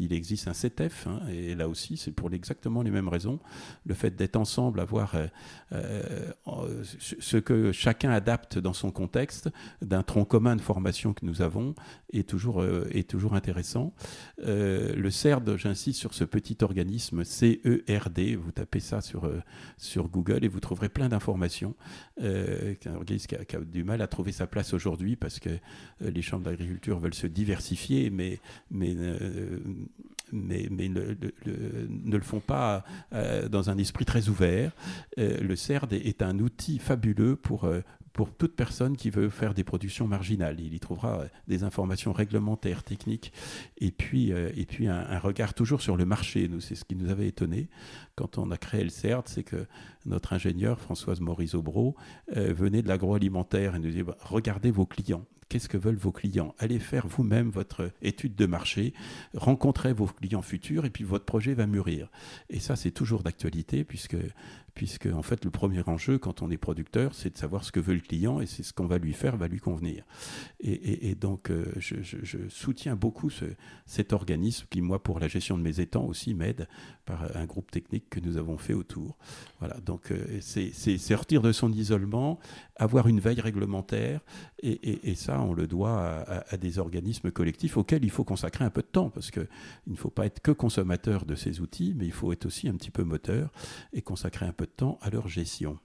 [0.00, 3.40] il existe un CETEF, hein, et là aussi, c'est pour exactement les mêmes raisons
[3.86, 5.26] le fait d'être ensemble, avoir euh,
[5.72, 9.50] euh, ce que chacun adapte dans son contexte,
[9.82, 11.74] d'un tronc commun de formation que nous avons,
[12.12, 13.92] est toujours, euh, est toujours intéressant.
[14.38, 19.30] le CERD, j'insiste sur ce petit organisme CERD, vous tapez ça sur,
[19.76, 21.74] sur Google et vous trouverez plein d'informations.
[22.20, 25.50] un organisme qui a, qui a, du mal à trouver sa place aujourd'hui parce que
[26.00, 28.40] les chambres d'agriculture veulent se diversifier, mais,
[28.70, 28.94] mais
[30.32, 31.14] mais, ne,
[32.16, 34.72] le font pas euh, dans un esprit très ouvert.
[35.18, 37.80] Euh, le CERD est un outil fabuleux pour, euh,
[38.12, 40.60] pour toute personne qui veut faire des productions marginales.
[40.60, 43.32] Il y trouvera des informations réglementaires, techniques,
[43.78, 46.50] et puis, et puis un, regard toujours sur le marché.
[46.60, 47.68] C'est ce qui nous avait étonné
[48.16, 49.66] quand on a créé le CERD, c'est que
[50.06, 51.94] notre ingénieur, Françoise Maurice Aubreau,
[52.34, 56.54] venait de l'agroalimentaire et nous disait, bah, regardez vos clients qu'est-ce que veulent vos clients?
[56.58, 58.94] Allez faire vous-même votre étude de marché,
[59.34, 62.08] rencontrez vos clients futurs et puis votre projet va mûrir.
[62.48, 64.16] Et ça, c'est toujours d'actualité puisque
[64.80, 67.80] puisque en fait le premier enjeu quand on est producteur, c'est de savoir ce que
[67.80, 70.04] veut le client et c'est ce qu'on va lui faire va lui convenir.
[70.58, 73.28] Et, donc euh, je, soutiens beaucoup
[73.84, 76.66] cet organisme qui moi pour la gestion de mes étangs aussi m'aide
[77.04, 79.18] par un groupe technique que nous avons fait autour.
[79.58, 82.38] Voilà, donc euh, c'est sortir de son isolement,
[82.76, 84.22] avoir une veille réglementaire
[84.62, 88.80] et, ça on le doit à, des organismes collectifs auxquels il faut consacrer un peu
[88.80, 89.46] de temps parce que
[89.86, 92.66] il ne faut pas être que consommateur de ces outils, mais il faut être aussi
[92.66, 93.52] un petit peu moteur
[93.92, 95.78] et consacrer un peu de temps à leur gestion.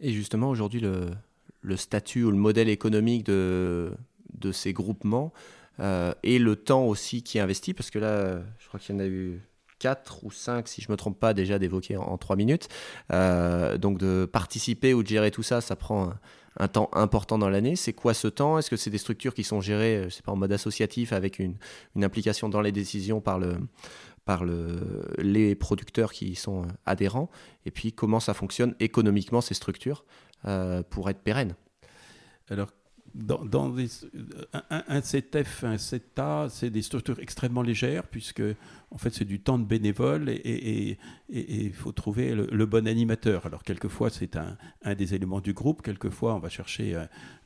[0.00, 3.92] Et justement, aujourd'hui, le, statut ou le modèle économique de,
[4.34, 5.32] de ces groupements
[5.80, 8.98] euh, et le temps aussi qui est investi, parce que là, je crois qu'il y
[8.98, 9.40] en a eu
[9.78, 12.68] 4 ou 5, si je ne me trompe pas, déjà d'évoquer en, 3 minutes.
[13.12, 16.12] Euh, donc de participer ou de gérer tout ça, ça prend
[16.58, 17.76] un, temps important dans l'année.
[17.76, 18.58] C'est quoi ce temps?
[18.58, 21.38] Est-ce que c'est des structures qui sont gérées, je sais pas, en mode associatif avec
[21.38, 21.56] une
[22.02, 23.58] implication dans les décisions par le,
[24.26, 27.30] par le, les producteurs qui y sont adhérents,
[27.64, 30.04] et puis comment ça fonctionne économiquement ces structures
[30.44, 31.54] euh, pour être pérennes.
[32.50, 32.68] Alors,
[33.14, 33.74] dans,
[34.52, 38.42] un, un, 7F, un 7A, c'est des structures extrêmement légères, puisque
[38.90, 43.46] en fait, c'est du temps de bénévole et il faut trouver le, bon animateur.
[43.46, 44.56] Alors, quelquefois, c'est un,
[44.94, 46.96] des éléments du groupe, quelquefois, on va chercher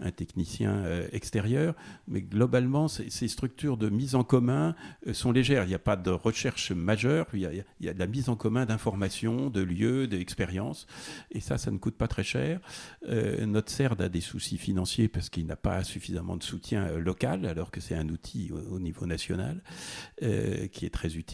[0.00, 1.74] un, technicien euh, extérieur,
[2.08, 4.74] mais globalement, ces structures de mise en commun
[5.06, 5.64] euh, sont légères.
[5.64, 7.40] Il n'y a pas de recherche majeure, il
[7.80, 10.86] y a, de la mise en commun d'informations, de lieux, d'expériences,
[11.30, 12.60] et ça, ça ne coûte pas très cher.
[13.08, 17.46] Euh, notre CERD a des soucis financiers parce qu'il n'a pas suffisamment de soutien local,
[17.46, 19.62] alors que c'est un outil au niveau national
[20.20, 21.29] qui est très utile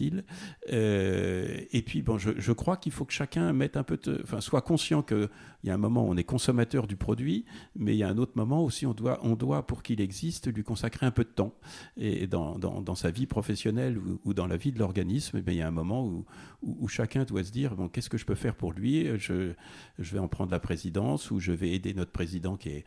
[0.73, 4.63] euh, et puis, bon, je, crois qu'il faut que chacun mette un peu, enfin, soit
[4.63, 5.29] conscient qu'il
[5.65, 7.45] y a un moment où on est consommateur du produit,
[7.75, 10.53] mais il y a un autre moment aussi on doit, on doit pour qu'il existe,
[10.53, 11.55] lui consacrer un peu de temps.
[11.97, 15.63] Et dans, dans, sa vie professionnelle ou, dans la vie de l'organisme, eh il y
[15.63, 16.25] a un moment où,
[16.63, 19.07] où, chacun doit se dire bon, qu'est-ce que je peux faire pour lui?
[19.19, 19.53] Je,
[19.99, 22.85] je vais en prendre la présidence ou je vais aider notre président qui est,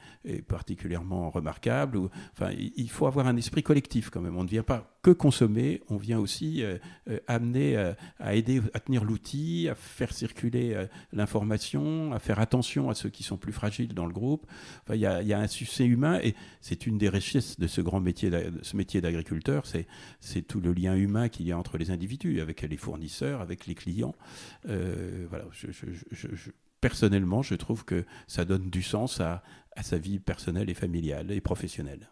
[0.47, 1.99] particulièrement remarquable.
[2.33, 4.37] Enfin, il faut avoir un esprit collectif quand même.
[4.37, 6.77] On ne vient pas que consommer, on vient aussi euh,
[7.09, 12.89] euh, amener euh, à aider à tenir l'outil, à faire circuler l'information, à faire attention
[12.89, 14.45] à ceux qui sont plus fragiles dans le groupe.
[14.83, 17.99] Enfin, il y, a, un succès humain et c'est une des richesses de ce grand
[17.99, 18.31] métier,
[18.61, 22.61] ce métier d'agriculteur, c'est tout le lien humain qu'il y a entre les individus, avec
[22.61, 24.15] les fournisseurs, avec les clients.
[24.65, 25.45] voilà,
[26.81, 29.41] personnellement, je trouve que ça donne du sens à
[29.81, 32.09] sa vie personnelle et familiale et professionnelle.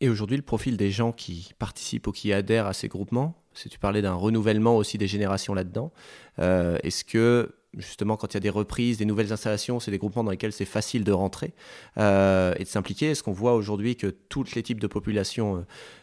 [0.00, 3.68] Et aujourd'hui, le profil des gens qui participent ou qui adhèrent à ces groupements, si
[3.68, 5.92] tu parlais d'un renouvellement aussi des générations là-dedans,
[6.38, 9.98] euh, est-ce que justement quand il y a des reprises, des nouvelles installations, c'est des
[9.98, 11.52] groupements dans lesquels c'est facile de rentrer
[11.98, 15.62] euh, et de s'impliquer Est-ce qu'on voit aujourd'hui que tous les types de populations euh,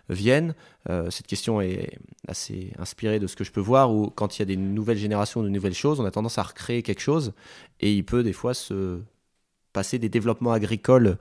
[0.09, 0.53] viennent
[1.09, 1.97] Cette question est
[2.27, 4.99] assez inspirée de ce que je peux voir, où quand il y a des nouvelles
[4.99, 7.33] générations, de nouvelles choses, on a tendance à recréer quelque chose
[7.79, 8.99] et il peut des fois se
[9.73, 11.17] passer des développements agricoles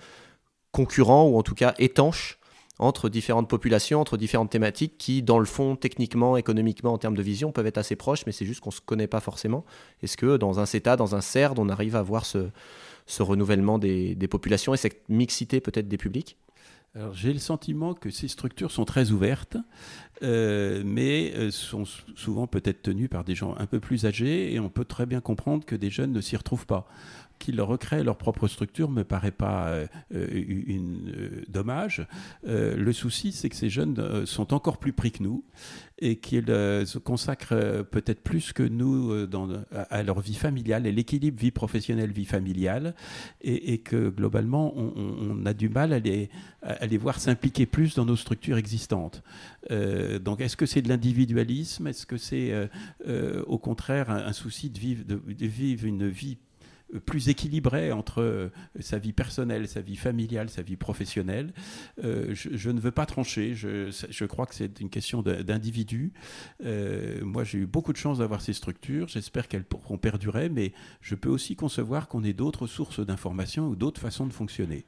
[0.71, 2.39] concurrents ou en tout cas étanches
[2.79, 7.23] entre différentes populations, entre différentes thématiques qui, dans le fond, techniquement, économiquement, en termes de
[7.23, 9.65] vision, peuvent être assez proches, mais c'est juste qu'on ne se connaît pas forcément.
[10.03, 12.49] Est-ce que dans un CETA, dans un CERD, on arrive à voir ce,
[13.21, 16.37] renouvellement des, populations et cette mixité peut-être des publics?
[17.13, 19.57] J'ai le sentiment que ces structures sont très ouvertes,
[20.23, 21.83] euh, mais euh, sont
[22.15, 25.21] souvent peut-être tenues par des gens un peu plus âgés, et on peut très bien
[25.21, 26.87] comprendre que des jeunes ne s'y retrouvent pas
[27.39, 32.07] qu'ils recréent leur propre structure me paraît pas euh, euh, une, euh, dommage.
[32.45, 35.45] le souci, c'est que ces jeunes sont encore plus pris que nous
[35.99, 41.41] et qu'ils se consacrent peut-être plus que nous dans, à, leur vie familiale et l'équilibre
[41.41, 42.95] vie professionnelle, vie familiale,
[43.41, 46.31] et, que globalement, on, a du mal à les,
[46.63, 49.23] à les voir s'impliquer plus dans nos structures existantes.
[49.71, 51.87] donc, est-ce que c'est de l'individualisme?
[51.87, 52.53] Est-ce que c'est
[53.47, 56.39] au contraire un, souci de vivre, de vivre une vie
[57.05, 58.49] plus équilibré entre euh,
[58.81, 61.53] sa vie personnelle, sa vie familiale, sa vie professionnelle.
[62.03, 66.13] Euh, je, ne veux pas trancher, je, crois que c'est une question d'individu.
[66.65, 70.73] Euh, moi, j'ai eu beaucoup de chance d'avoir ces structures, j'espère qu'elles pourront perdurer, mais
[71.01, 74.87] je peux aussi concevoir qu'on ait d'autres sources d'informations ou d'autres façons de fonctionner.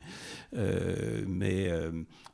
[0.53, 1.70] mais,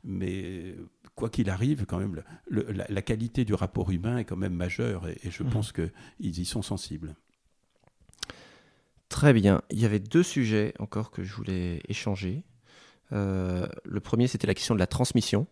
[0.03, 0.75] mais
[1.15, 5.17] quoi qu'il arrive, quand même, la, qualité du rapport humain est quand même majeure et,
[5.29, 5.49] je mmh.
[5.49, 5.91] pense qu'ils
[6.21, 7.15] y sont sensibles.
[9.13, 9.61] Très bien.
[9.69, 12.41] Il y avait deux sujets encore que je voulais échanger.
[13.11, 15.45] Euh, le premier, c'était la question de la transmission.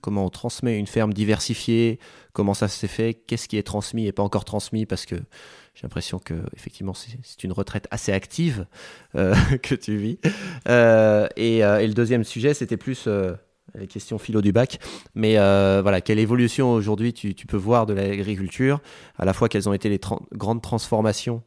[0.00, 2.00] Comment on transmet une ferme diversifiée?
[2.32, 3.14] Comment ça s'est fait?
[3.14, 4.84] Qu'est-ce qui est transmis et pas encore transmis?
[4.84, 8.66] Parce que j'ai l'impression que effectivement c'est une retraite assez active
[9.14, 9.32] euh,
[9.62, 10.18] que tu vis.
[10.66, 13.06] Euh, et, le deuxième sujet, c'était plus
[13.76, 14.80] les questions philo du bac.
[15.14, 18.80] Mais voilà, quelle évolution aujourd'hui tu, tu, peux voir de l'agriculture?
[19.16, 20.00] À la fois, quelles ont été les
[20.32, 21.44] grandes transformations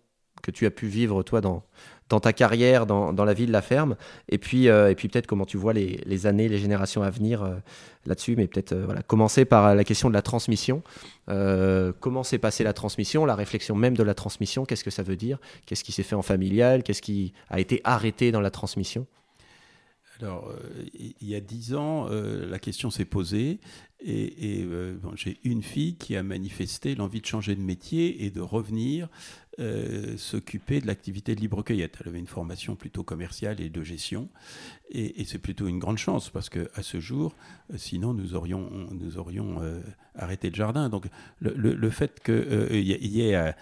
[0.52, 1.64] que tu as pu vivre toi dans,
[2.12, 3.96] dans ta carrière, dans, dans la vie de la ferme,
[4.30, 7.10] et puis, euh, et puis peut-être comment tu vois les, les, années, les générations à
[7.10, 7.56] venir euh,
[8.06, 10.84] là-dessus, mais peut-être euh, voilà, commencer par la question de la transmission.
[12.00, 15.16] comment s'est passée la transmission, la réflexion même de la transmission, qu'est-ce que ça veut
[15.16, 15.40] dire?
[15.66, 16.84] Qu'est-ce qui s'est fait en familial?
[16.84, 19.08] Qu'est-ce qui a été arrêté dans la transmission?
[20.20, 20.54] Alors,
[20.94, 23.60] il y a dix ans, la question s'est posée.
[24.04, 24.68] Et,
[25.16, 29.08] j'ai une fille qui a manifesté l'envie de changer de métier et de revenir
[29.60, 31.98] euh, s'occuper de l'activité de libre-cueillette.
[32.00, 34.30] Elle avait une formation plutôt commerciale et de gestion.
[34.94, 37.36] Et, c'est plutôt une grande chance parce qu'à ce jour,
[37.74, 39.82] euh, sinon nous aurions, nous aurions euh,
[40.16, 40.88] arrêté le jardin.
[40.88, 41.08] Donc
[41.42, 43.54] le, fait qu'il y, ait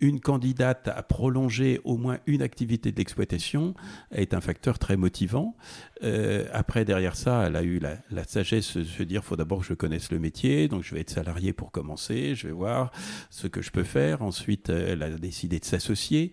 [0.00, 3.74] une candidate à prolonger au moins une activité d'exploitation
[4.12, 5.56] est un facteur très motivant.
[6.52, 9.66] après, derrière ça, elle a eu la, sagesse de se dire il faut d'abord que
[9.66, 12.90] je connaisse le métier, donc je vais être salarié pour commencer, je vais voir
[13.30, 14.22] ce que je peux faire.
[14.22, 16.30] Ensuite, elle a décidé de s'associer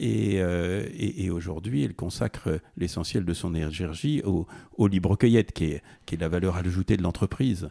[0.00, 4.46] euh, et, et, aujourd'hui, elle consacre l'essentiel de son énergie au,
[4.76, 7.68] au libre cueillette, qui est, qui est la valeur ajoutée de l'entreprise.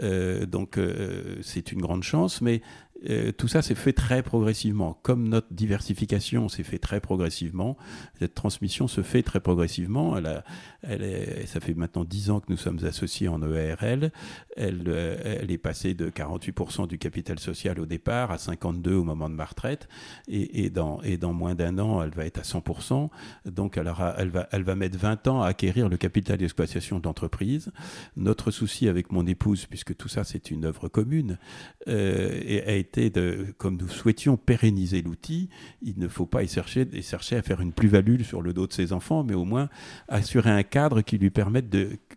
[0.00, 2.60] Euh, donc, euh, c'est une grande chance, mais
[3.08, 4.98] euh, tout ça s'est fait très progressivement.
[5.02, 7.76] Comme notre diversification s'est fait très progressivement,
[8.18, 10.16] cette transmission se fait très progressivement.
[10.16, 10.42] Elle
[10.82, 14.10] elle ça fait maintenant 10 ans que nous sommes associés en EARL.
[14.56, 19.04] Elle, euh, elle est passée de 48% du capital social au départ à 52% au
[19.04, 19.88] moment de ma retraite.
[20.26, 23.08] Et, et, dans, et dans moins d'un an, elle va être à 100%.
[23.46, 27.04] Donc elle, elle, va, elle va mettre 20 ans à acquérir le capital d'exploitation de
[27.04, 27.70] l'entreprise.
[28.16, 31.38] Notre souci avec mon épouse, puisque tout ça c'est une œuvre commune,
[31.86, 35.48] euh, a été de, comme nous souhaitions pérenniser l'outil,
[35.82, 36.86] il ne faut pas y chercher,
[37.32, 39.68] à faire une plus-value sur le dos de ses enfants, mais au moins
[40.08, 41.68] assurer un cadre qui lui permette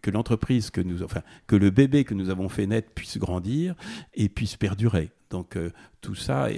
[0.02, 3.76] que l'entreprise que nous, enfin, que le bébé que nous avons fait naître puisse grandir
[4.14, 5.12] et puisse perdurer.
[5.32, 6.50] Donc euh, tout ça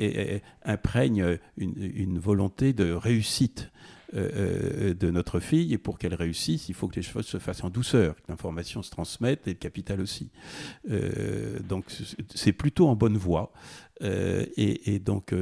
[0.66, 3.72] imprègne une, volonté de réussite
[4.16, 7.38] euh, euh, de notre fille, et pour qu'elle réussisse, il faut que les choses se
[7.40, 10.30] fassent en douceur, que l'information se transmette et le capital aussi.
[11.68, 11.86] Donc
[12.34, 13.54] c'est plutôt en bonne voie.
[14.02, 15.34] Et, donc,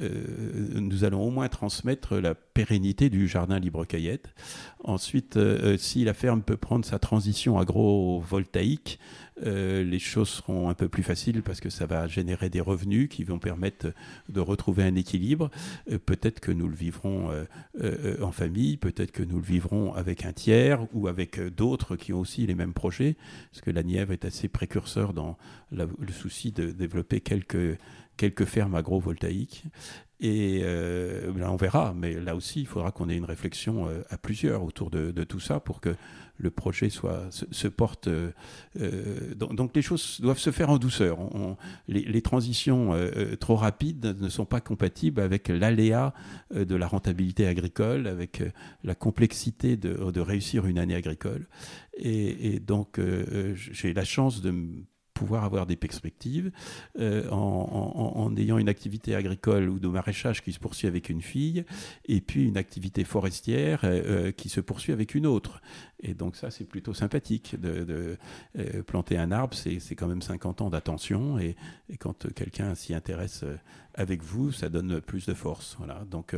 [0.00, 4.34] nous allons au moins transmettre la pérennité du jardin libre-caillette.
[4.84, 5.38] Ensuite,
[5.78, 8.98] si la ferme peut prendre sa transition agrovoltaïque,
[9.44, 13.08] euh, les choses seront un peu plus faciles parce que ça va générer des revenus
[13.08, 13.92] qui vont permettre
[14.28, 15.50] de retrouver un équilibre.
[15.90, 17.30] Euh, peut-être que nous le vivrons
[17.80, 22.12] euh, en famille, peut-être que nous le vivrons avec un tiers ou avec d'autres qui
[22.12, 23.16] ont aussi les mêmes projets,
[23.50, 25.36] parce que la Nièvre est assez précurseur dans
[25.70, 27.78] le souci de développer quelques
[28.16, 29.64] quelques fermes agrovoltaïques.
[30.20, 34.64] Et là, on verra, mais là aussi, il faudra qu'on ait une réflexion à plusieurs
[34.64, 35.94] autour de, tout ça pour que
[36.38, 38.08] le projet soit, se, porte.
[38.08, 38.30] Euh,
[38.80, 41.18] euh, donc, les choses doivent se faire en douceur.
[41.88, 46.12] les, transitions euh, trop rapides ne sont pas compatibles avec l'aléa
[46.54, 48.42] de la rentabilité agricole, avec
[48.84, 51.46] la complexité de, de, réussir une année agricole.
[51.96, 53.00] Et, et donc
[53.54, 54.54] j'ai la chance de
[55.16, 56.52] pouvoir avoir des perspectives
[57.00, 61.64] euh, en, ayant une activité agricole ou de maraîchage qui se poursuit avec une fille
[62.04, 65.62] et puis une activité forestière euh, euh, qui se poursuit avec une autre.
[66.00, 67.58] Et donc ça, c'est plutôt sympathique.
[67.58, 68.18] De,
[68.86, 71.56] planter un arbre, c'est quand même 50 ans d'attention et,
[71.88, 73.44] et, quand quelqu'un s'y intéresse
[73.94, 75.76] avec vous, ça donne plus de force.
[75.78, 76.04] Voilà.
[76.10, 76.36] Donc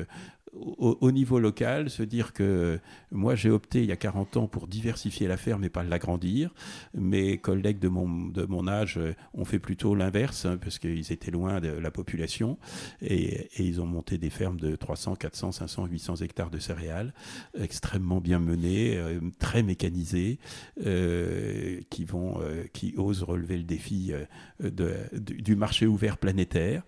[0.78, 2.78] au, niveau local, se dire que
[3.10, 6.54] moi j'ai opté il y a 40 ans pour diversifier la ferme et pas l'agrandir.
[6.94, 11.12] Mes collègues de mon, de mon âge euh, ont fait plutôt l'inverse hein, parce qu'ils
[11.12, 12.58] étaient loin de la population
[13.02, 17.12] et, ils ont monté des fermes de 300, 400, 500, 800 hectares de céréales
[17.58, 20.38] extrêmement bien menées, euh, très mécanisées,
[20.84, 22.40] euh, qui, vont,
[22.72, 24.12] qui osent relever le défi
[24.60, 26.82] de, du marché ouvert planétaire.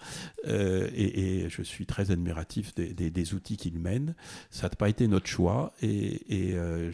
[0.47, 4.15] Et, je suis très admiratif des outils qu'il mène.
[4.51, 6.91] Ça n'a pas été notre choix et, euh,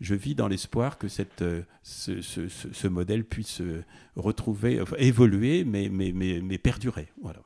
[0.00, 3.82] je, vis dans l'espoir que cette, euh, ce, modèle puisse euh,
[4.14, 7.08] retrouver, évoluer, mais, mais, mais, mais perdurer.
[7.22, 7.40] Voilà.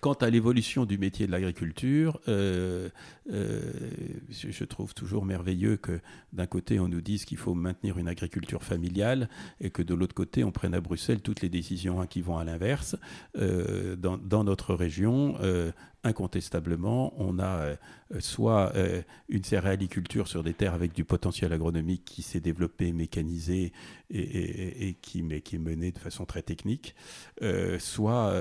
[0.00, 2.88] Quant à l'évolution du métier de l'agriculture, euh,
[3.32, 3.72] euh,
[4.30, 6.00] je, trouve toujours merveilleux que
[6.32, 9.28] d'un côté on nous dise qu'il faut maintenir une agriculture familiale
[9.60, 12.44] et que de l'autre côté on prenne à Bruxelles toutes les décisions qui vont à
[12.44, 12.96] l'inverse.
[13.36, 15.36] Euh, dans, notre région,
[16.04, 17.76] incontestablement, on a euh,
[18.20, 23.72] soit euh, une céréaliculture sur des terres avec du potentiel agronomique qui s'est développé, mécanisé
[24.10, 26.94] et, qui, mais, qui est menée de façon très technique,
[27.42, 28.32] euh, soit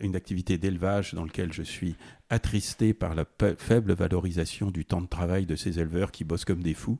[0.00, 1.96] une activité d'élevage dans laquelle je suis
[2.34, 3.24] attristé par la
[3.56, 6.98] faible valorisation du temps de travail de ces éleveurs qui bossent comme des fous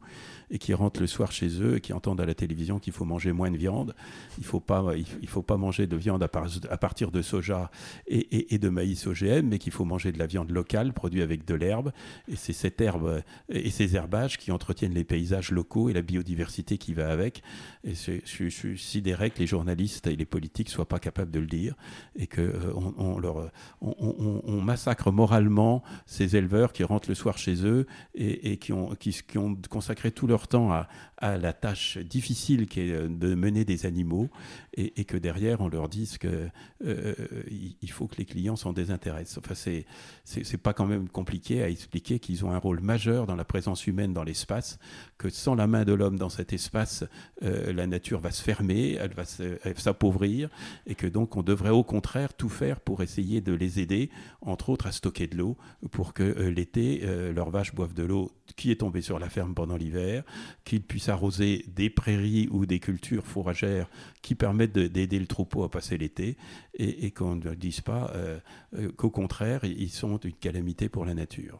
[0.51, 3.05] et qui rentrent le soir chez eux et qui entendent à la télévision qu'il faut
[3.05, 3.95] manger moins de viande.
[4.39, 7.71] Il ne faut, pas, il, faut pas manger de viande à, partir de soja
[8.07, 11.55] et, de maïs OGM, mais qu'il faut manger de la viande locale produite avec de
[11.55, 11.93] l'herbe.
[12.29, 16.79] Et c'est cette herbe et ces herbages qui entretiennent les paysages locaux et la biodiversité
[16.79, 17.43] qui va avec.
[17.83, 21.47] Et je, suis sidéré que les journalistes et les politiques soient pas capables de le
[21.47, 21.75] dire
[22.15, 23.21] et qu'on euh, on,
[23.81, 28.95] on, on massacre moralement ces éleveurs qui rentrent le soir chez eux et, qui, ont,
[28.95, 30.87] qui, qui, ont consacré tout leur temps à,
[31.25, 34.29] à, la tâche difficile qui est de mener des animaux
[34.77, 36.49] et, que derrière on leur dise que
[36.85, 37.15] euh,
[37.83, 39.39] il faut que les clients s'en désintéressent.
[39.39, 39.87] Enfin, c'est
[40.25, 43.87] c'est pas quand même compliqué à expliquer qu'ils ont un rôle majeur dans la présence
[43.87, 44.79] humaine dans l'espace,
[45.19, 47.05] que sans la main de l'homme dans cet espace,
[47.43, 50.49] euh, la nature va se fermer, elle va s'appauvrir
[50.87, 54.11] et que donc on devrait au contraire tout faire pour essayer de les aider,
[54.41, 55.57] entre autres à stocker de l'eau
[55.91, 57.03] pour que euh, l'été,
[57.33, 60.23] leurs vaches boivent de l'eau qui est tombée sur la ferme pendant l'hiver,
[60.65, 63.89] qu'ils puissent arroser des prairies ou des cultures fourragères
[64.23, 66.37] qui permettent d'aider le troupeau à passer l'été
[66.75, 68.13] et, qu'on ne dise pas
[68.97, 71.59] qu'au contraire, ils sont une calamité pour la nature.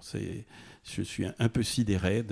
[0.85, 2.25] Je suis un, peu sidéré.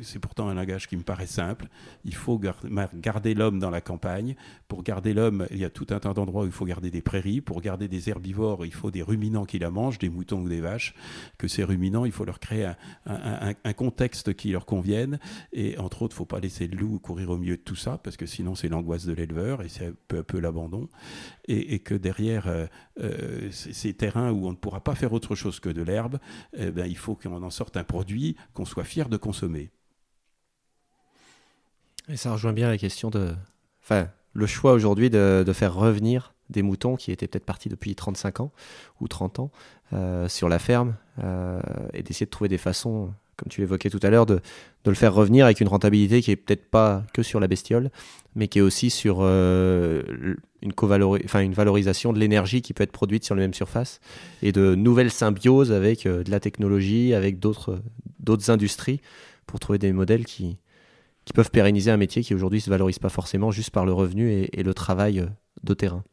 [0.00, 1.68] C'est pourtant un langage qui me paraît simple.
[2.04, 4.36] Il faut garder l'homme dans la campagne.
[4.68, 7.00] Pour garder l'homme, il y a tout un tas d'endroits où il faut garder des
[7.00, 7.40] prairies.
[7.40, 10.60] Pour garder des herbivores, il faut des ruminants qui la mangent, des moutons ou des
[10.60, 10.94] vaches.
[11.38, 12.70] Que ces ruminants, il faut leur créer
[13.06, 15.18] un, contexte qui leur convienne.
[15.52, 17.74] Et entre autres, il ne faut pas laisser le loup courir au milieu de tout
[17.74, 20.88] ça, parce que sinon c'est l'angoisse de l'éleveur et c'est peu à peu l'abandon.
[21.46, 22.66] Et, que derrière euh,
[23.00, 26.18] euh, ces terrains où on ne pourra pas faire autre chose que de l'herbe,
[26.56, 27.84] eh ben, il faut qu'on en sorte un
[28.54, 29.70] qu'on soit fier de consommer.
[32.08, 33.34] Et ça rejoint bien la question de.
[33.82, 38.40] Enfin, le choix aujourd'hui de, faire revenir des moutons qui étaient peut-être partis depuis 35
[38.40, 38.52] ans
[39.00, 39.50] ou 30 ans
[39.92, 41.60] euh, sur la ferme euh,
[41.94, 44.40] et d'essayer de trouver des façons, comme tu l'évoquais tout à l'heure, de,
[44.86, 47.90] le faire revenir avec une rentabilité qui est peut-être pas que sur la bestiole,
[48.34, 50.02] mais qui est aussi sur euh,
[50.62, 50.72] une,
[51.52, 54.00] valorisation de l'énergie qui peut être produite sur les mêmes surfaces
[54.42, 57.80] et de nouvelles symbioses avec de la technologie, avec d'autres
[58.48, 59.00] industries
[59.46, 60.58] pour trouver des modèles qui,
[61.34, 64.30] peuvent pérenniser un métier qui aujourd'hui ne se valorise pas forcément juste par le revenu
[64.30, 65.26] et, et le travail
[65.62, 66.04] de terrain.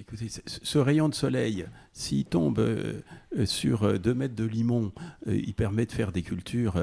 [0.00, 1.66] Écoutez, ce rayon de soleil,
[1.98, 3.00] s'il tombe euh,
[3.36, 4.92] euh, sur 2 euh, mètres de limon,
[5.26, 6.80] il permet de faire des cultures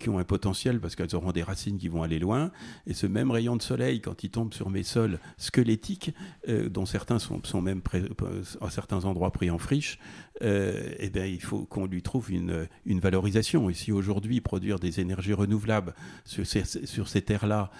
[0.00, 2.50] qui ont un potentiel parce qu'elles auront des racines qui vont aller loin.
[2.86, 6.14] Et ce même rayon de soleil, quand il tombe sur mes sols squelettiques,
[6.48, 7.82] dont certains sont, même
[8.60, 9.98] à certains endroits pris en friche,
[10.40, 13.70] eh bien, il faut qu'on lui trouve une, une, valorisation.
[13.70, 15.94] Et si aujourd'hui produire des énergies renouvelables
[16.24, 17.70] sur ces, terres-là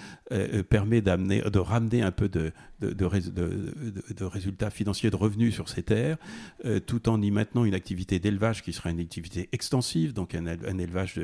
[0.68, 6.18] permet de ramener un peu de, de, résultats financiers, de revenus sur ces terres,
[6.73, 10.46] euh, tout en y maintenant une activité d'élevage qui sera une activité extensive, donc un,
[10.78, 11.20] élevage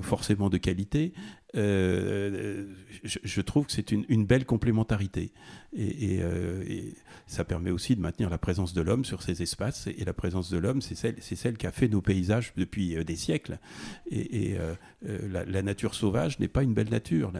[0.00, 1.12] forcément de qualité,
[1.56, 2.66] euh,
[3.02, 5.32] je, trouve que c'est une, belle complémentarité.
[5.78, 6.94] Euh, et,
[7.26, 9.86] ça permet aussi de maintenir la présence de l'homme sur ces espaces.
[9.86, 13.58] Et, la présence de l'homme, c'est celle, qui a fait nos paysages depuis des siècles.
[14.10, 14.56] Et,
[15.02, 17.32] la, nature sauvage n'est pas une belle nature.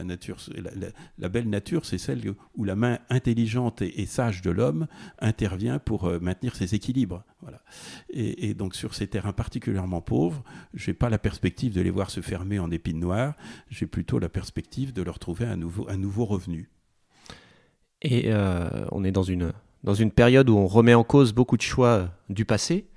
[1.17, 2.21] La, belle nature, c'est celle
[2.55, 4.87] où la main intelligente et, sage de l'homme
[5.19, 7.23] intervient pour maintenir ses équilibres.
[7.41, 7.61] Voilà.
[8.09, 10.43] Et, donc sur ces terrains particulièrement pauvres,
[10.73, 13.35] je n'ai pas la perspective de les voir se fermer en épines noires,
[13.69, 16.71] j'ai plutôt la perspective de leur trouver un nouveau, un nouveau revenu.
[18.01, 21.55] Et euh, on est dans une, dans une période où on remet en cause beaucoup
[21.55, 22.87] de choix du passé,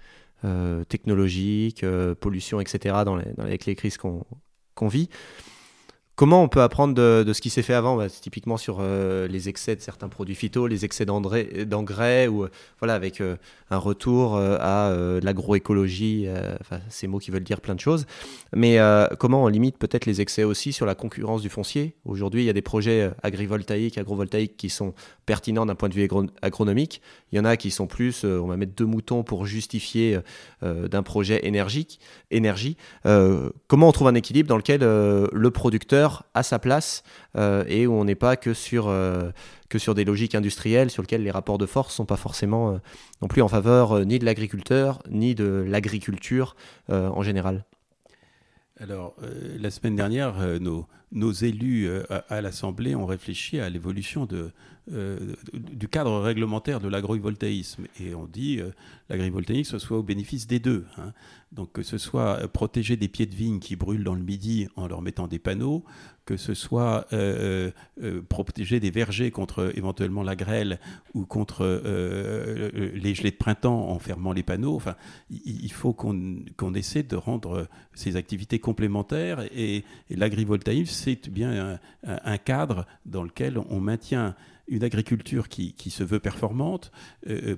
[0.47, 5.11] euh, euh, pollution, etc., dans avec les crises qu'on vit.
[6.17, 7.97] Comment on peut apprendre de, ce qui s'est fait avant?
[7.97, 12.51] Bah, Typiquement sur euh, les excès de certains produits phyto, les excès d'engrais, ou euh,
[12.79, 13.35] voilà, avec euh,
[13.71, 16.29] un retour à l'agroécologie,
[16.89, 18.07] ces mots qui veulent dire plein de choses.
[18.55, 18.79] Mais
[19.19, 21.97] comment on limite peut-être les excès aussi sur la concurrence du foncier?
[22.05, 24.95] Aujourd'hui, il y a des projets agrivoltaïques, agrovoltaïques qui sont
[25.27, 26.09] pertinents d'un point de vue
[26.43, 27.01] agronomique.
[27.33, 30.21] Il y en a qui sont plus, on va mettre deux moutons pour justifier
[30.62, 31.99] d'un projet énergique,
[32.31, 32.77] énergie.
[33.03, 36.04] comment on trouve un équilibre dans lequel le producteur
[36.35, 37.03] à sa place
[37.37, 39.31] euh, et où on n'est pas que sur, euh,
[39.69, 42.79] que sur des logiques industrielles sur lesquelles les rapports de force sont pas forcément euh,
[43.23, 46.57] non plus en faveur ni de l'agriculteur ni de l'agriculture
[46.89, 47.65] en général.
[48.81, 49.15] Alors,
[49.59, 51.89] la semaine dernière, nos, nos, élus
[52.29, 54.51] à, l'Assemblée ont réfléchi à l'évolution de,
[54.87, 57.85] du cadre réglementaire de l'agrovoltaïsme.
[58.01, 58.72] Et on dit que
[59.09, 60.85] l'agrivoltaïsme soit au bénéfice des deux.
[60.99, 61.12] Hein.
[61.53, 64.89] Donc que ce soit protéger des pieds de vigne qui brûlent dans le midi en
[64.89, 65.85] leur mettant des panneaux,
[66.24, 67.70] que ce soit euh, euh,
[68.03, 70.80] euh, protéger des vergers contre éventuellement la grêle
[71.12, 74.74] ou contre les gelées de printemps en fermant les panneaux.
[74.74, 74.97] Enfin,
[75.30, 82.87] il, faut qu'on essaie de rendre ces activités complémentaires et, l'agrivoltaïsme, c'est bien un, cadre
[83.07, 84.35] dans lequel on maintient
[84.69, 86.91] une agriculture qui, qui, se veut performante,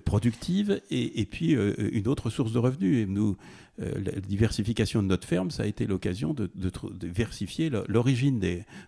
[0.04, 3.07] productive, et, et puis une autre source de revenus.
[3.09, 3.36] Nous,
[3.82, 6.50] euh, la diversification de notre ferme, ça a été l'occasion de,
[6.98, 8.40] diversifier l'origine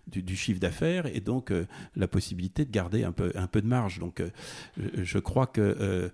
[0.07, 3.67] du, chiffre d'affaires et donc euh, la possibilité de garder un peu, un peu de
[3.67, 3.99] marge.
[3.99, 4.29] Donc euh,
[4.95, 6.11] je crois que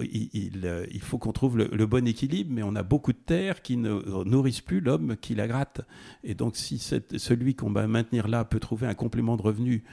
[0.00, 4.24] il, faut qu'on trouve le, bon équilibre, mais on a beaucoup de terres qui ne
[4.24, 5.82] nourrissent plus l'homme qui la gratte.
[6.24, 9.84] Et donc si celui qu'on va maintenir là peut trouver un complément de revenu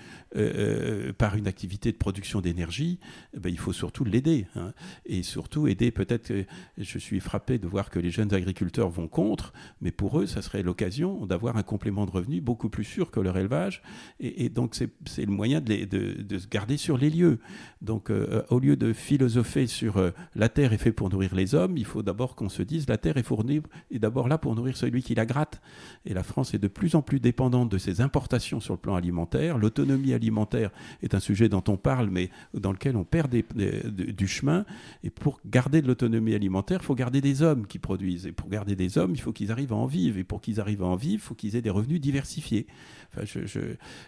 [1.17, 2.99] par une activité de production d'énergie,
[3.35, 4.47] eh ben, il faut surtout l'aider.
[4.55, 4.73] Hein.
[5.05, 6.33] Et surtout aider peut-être,
[6.77, 10.41] je suis frappé de voir que les jeunes agriculteurs vont contre, mais pour eux, ça
[10.41, 13.81] serait l'occasion d'avoir un complément de revenu beaucoup plus sûr que leur élevage.
[14.19, 17.39] Et, donc, c'est le moyen de, se garder sur les lieux.
[17.81, 21.55] Donc, euh, au lieu de philosopher sur euh, la terre est faite pour nourrir les
[21.55, 23.61] hommes, il faut d'abord qu'on se dise la terre est fournie
[23.91, 25.61] est d'abord là pour nourrir celui qui la gratte.
[26.05, 28.95] Et la France est de plus en plus dépendante de ses importations sur le plan
[28.95, 29.57] alimentaire.
[29.57, 30.71] L'autonomie alimentaire
[31.01, 34.65] est un sujet dont on parle, mais dans lequel on perd du chemin.
[35.03, 38.25] Et pour garder de l'autonomie alimentaire, il faut garder des hommes qui produisent.
[38.27, 40.17] Et pour garder des hommes, il faut qu'ils arrivent à en vivre.
[40.17, 42.67] Et pour qu'ils arrivent à en vivre, il faut qu'ils aient des revenus diversifiés.
[43.13, 43.59] Enfin, je, je,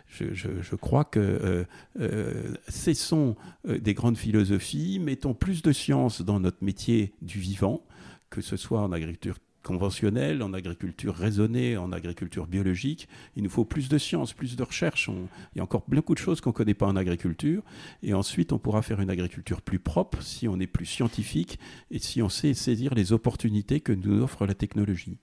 [0.07, 1.63] je, je, crois que euh,
[1.99, 3.35] euh, cessons
[3.67, 7.85] euh, des grandes philosophies, mettons plus de science dans notre métier du vivant,
[8.29, 9.37] que ce soit en agriculture
[9.67, 13.09] conventionnelle, en agriculture raisonnée, en agriculture biologique.
[13.35, 15.09] Il nous faut plus de science, plus de recherche.
[15.53, 17.61] il y a encore beaucoup de choses qu'on ne connaît pas en agriculture.
[18.01, 21.59] Et ensuite, on pourra faire une agriculture plus propre si on est plus scientifique
[21.91, 25.17] et si on sait saisir les opportunités que nous offre la technologie.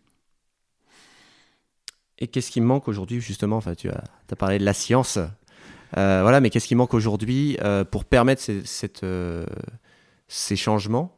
[2.18, 5.18] Et qu'est-ce qui manque aujourd'hui, justement enfin, Tu as, parlé de la science.
[5.96, 9.46] Euh, voilà, mais qu'est-ce qui manque aujourd'hui euh, pour permettre cette, euh,
[10.28, 11.16] ces changements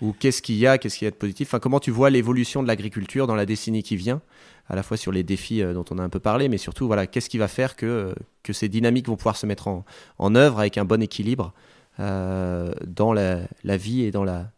[0.00, 1.48] ou qu'est-ce qu'il y a, qu'est-ce qu'il y a de positif?
[1.48, 4.20] Enfin, Comment tu vois l'évolution de l'agriculture dans la décennie qui vient,
[4.68, 6.86] à la fois sur les défis euh, dont on a un peu parlé, mais surtout,
[6.86, 9.84] voilà, qu'est-ce qui va faire que, euh, que ces dynamiques vont pouvoir se mettre en,
[10.18, 11.52] en œuvre avec un bon équilibre
[12.00, 14.50] euh, dans la, la, vie et dans la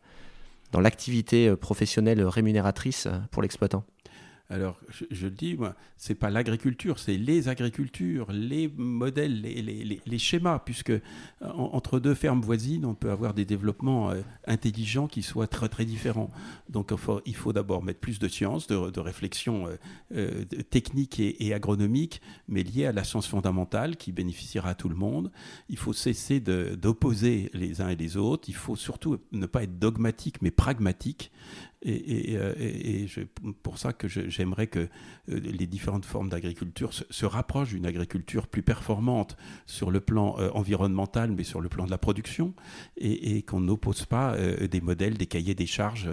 [0.72, 3.84] dans l'activité professionnelle rémunératrice pour l'exploitant?
[4.54, 10.60] Alors, je, le dis, moi, c'est pas l'agriculture, c'est les agricultures, les modèles, les, schémas,
[10.60, 10.92] puisque
[11.40, 15.84] entre deux fermes voisines, on peut avoir des développements euh, intelligents qui soient très très
[15.84, 16.30] différents.
[16.68, 16.92] Donc,
[17.26, 19.76] il faut, d'abord mettre plus de science, de, réflexion euh,
[20.14, 24.94] euh, technique et, agronomique, mais liée à la science fondamentale qui bénéficiera à tout le
[24.94, 25.32] monde.
[25.68, 28.48] Il faut cesser d'opposer les uns et les autres.
[28.48, 31.32] Il faut surtout ne pas être dogmatique, mais pragmatique.
[31.84, 33.06] Et, et
[33.62, 34.88] pour ça que j'aimerais que euh,
[35.28, 41.32] les différentes formes d'agriculture se, rapprochent d'une agriculture plus performante sur le plan euh, environnemental,
[41.32, 42.54] mais sur le plan de la production,
[42.96, 46.08] et, qu'on n'oppose pas euh, des modèles, des cahiers des charges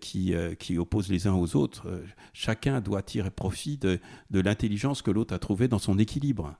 [0.00, 1.86] qui, qui opposent les uns aux autres.
[2.32, 4.00] chacun doit tirer profit de,
[4.30, 6.56] de l'intelligence que l'autre a trouvée dans son équilibre.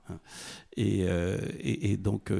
[0.79, 1.37] Hein.
[1.59, 2.31] Et, donc,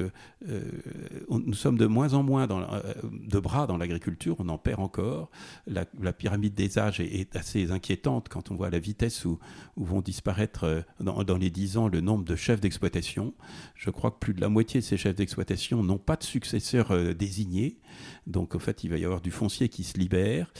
[1.28, 5.30] nous sommes de moins en moins de bras dans l'agriculture, on en perd encore.
[5.66, 9.38] La, pyramide des âges est, assez inquiétante quand on voit la vitesse où,
[9.76, 13.34] vont disparaître euh, dans, dans, les 10 ans le nombre de chefs d'exploitation.
[13.74, 16.90] Je crois que plus de la moitié de ces chefs d'exploitation n'ont pas de successeurs
[16.90, 17.78] euh, désignés.
[18.26, 20.52] Donc, en fait, il va y avoir du foncier qui se libère.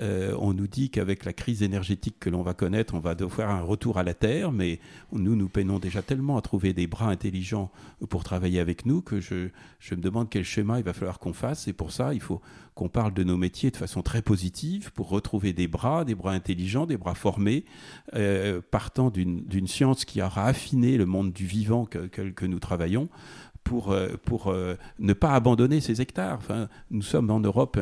[0.00, 3.50] Euh, on nous dit qu'avec la crise énergétique que l'on va connaître, on va devoir
[3.50, 4.80] un retour à la terre, mais
[5.12, 7.70] nous, nous peinons déjà tellement à trouver des bras intelligents
[8.08, 9.48] pour travailler avec nous que je,
[9.90, 11.68] me demande quel schéma il va falloir qu'on fasse.
[11.68, 12.40] Et pour ça, il faut
[12.74, 16.32] qu'on parle de nos métiers de façon très positive pour retrouver des bras, des bras
[16.32, 17.64] intelligents, des bras formés,
[18.14, 23.08] euh, partant d'une science qui aura affiné le monde du vivant que nous travaillons
[23.68, 26.38] pour, euh, pour euh, ne pas abandonner ces hectares.
[26.38, 27.78] Enfin, nous sommes en Europe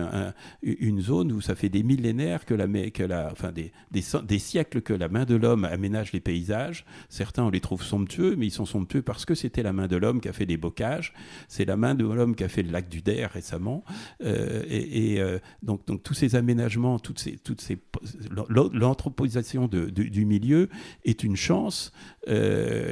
[0.62, 4.38] une zone où ça fait des millénaires que la, que la enfin des, des, des,
[4.40, 6.84] siècles que la main de l'homme aménage les paysages.
[7.08, 9.94] Certains on les trouve somptueux, mais ils sont somptueux parce que c'était la main de
[9.94, 11.12] l'homme qui a fait des bocages.
[11.46, 13.84] C'est la main de l'homme qui a fait le lac du Der récemment.
[14.24, 15.20] Euh, et,
[15.62, 17.78] donc, donc tous ces aménagements, toutes ces, toutes ces
[18.72, 20.68] l'anthropisation du milieu
[21.04, 21.92] est une chance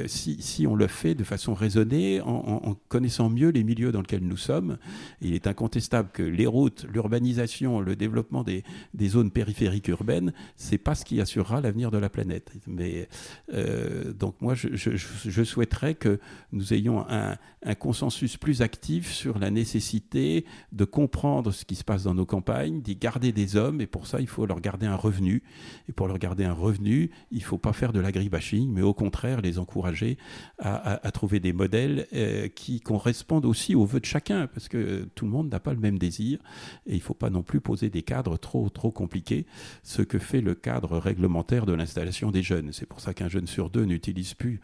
[0.05, 4.01] si, si, on le fait de façon raisonnée en, en connaissant mieux les milieux dans
[4.01, 4.77] lesquels nous sommes.
[5.21, 8.63] il est incontestable que les routes, l'urbanisation, le développement des,
[9.05, 12.51] zones périphériques urbaines, c'est pas ce qui assurera l'avenir de la planète.
[12.67, 13.07] Mais
[13.53, 16.19] euh, donc moi, je, souhaiterais que
[16.51, 17.37] nous ayons un,
[17.79, 22.81] consensus plus actif sur la nécessité de comprendre ce qui se passe dans nos campagnes,
[22.81, 25.43] d'y garder des hommes, et pour ça, il faut leur garder un revenu.
[25.89, 28.93] Et pour leur garder un revenu, il ne faut pas faire de l'agribashing, mais au
[28.93, 30.17] contraire les encourager
[30.59, 35.07] à, trouver des modèles euh, qui qui correspondent aussi aux vœux de chacun, parce que
[35.15, 36.39] tout le monde n'a pas le même désir,
[36.85, 39.45] et il ne faut pas non plus poser des cadres trop, trop compliqués,
[39.83, 42.73] ce que fait le cadre réglementaire de l'installation des jeunes.
[42.73, 44.59] C'est pour ça qu'un jeune sur deux n'utilise plus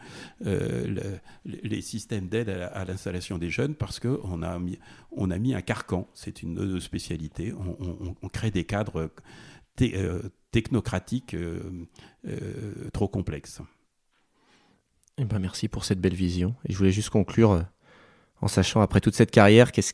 [0.45, 4.78] euh, les systèmes d'aide à, l'installation des jeunes, parce qu'on a, mis,
[5.18, 9.12] a mis un carcan, c'est une spécialités, on, crée des cadres
[9.82, 13.62] euh, technocratiques euh, trop complexes.
[15.18, 16.55] Eh ben merci pour cette belle vision.
[16.66, 17.64] Et je voulais juste conclure
[18.41, 19.93] en sachant après toute cette carrière, qu'est-ce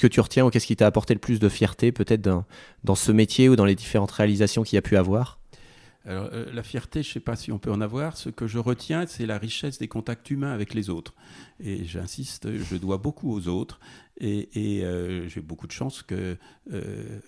[0.00, 2.44] que tu retiens ou qu'est-ce qui t'a apporté le plus de fierté peut-être dans,
[2.84, 5.38] dans, ce métier ou dans les différentes réalisations qu'il y a pu avoir?
[6.06, 8.16] Alors, euh, la fierté, je ne sais pas si on peut en avoir.
[8.16, 11.14] Ce que je retiens, c'est la richesse des contacts humains avec les autres.
[11.60, 13.80] Et j'insiste, je dois beaucoup aux autres.
[14.20, 16.36] Et, euh, j'ai beaucoup de chance que,
[16.72, 17.20] euh,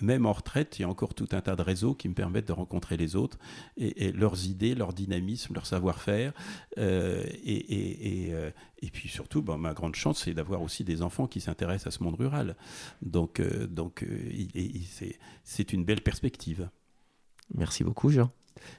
[0.00, 2.48] même en retraite, il y a encore tout un tas de réseaux qui me permettent
[2.48, 3.38] de rencontrer les autres
[3.76, 6.32] et, leurs idées, leur dynamisme, leur savoir-faire.
[6.76, 8.30] et,
[8.80, 11.98] et, puis surtout, ben, ma grande chance, c'est d'avoir aussi des enfants qui s'intéressent à
[11.98, 12.56] ce monde rural.
[13.02, 14.06] Donc, donc
[15.44, 16.70] c'est une belle perspective.
[17.54, 18.30] Merci beaucoup, Jean.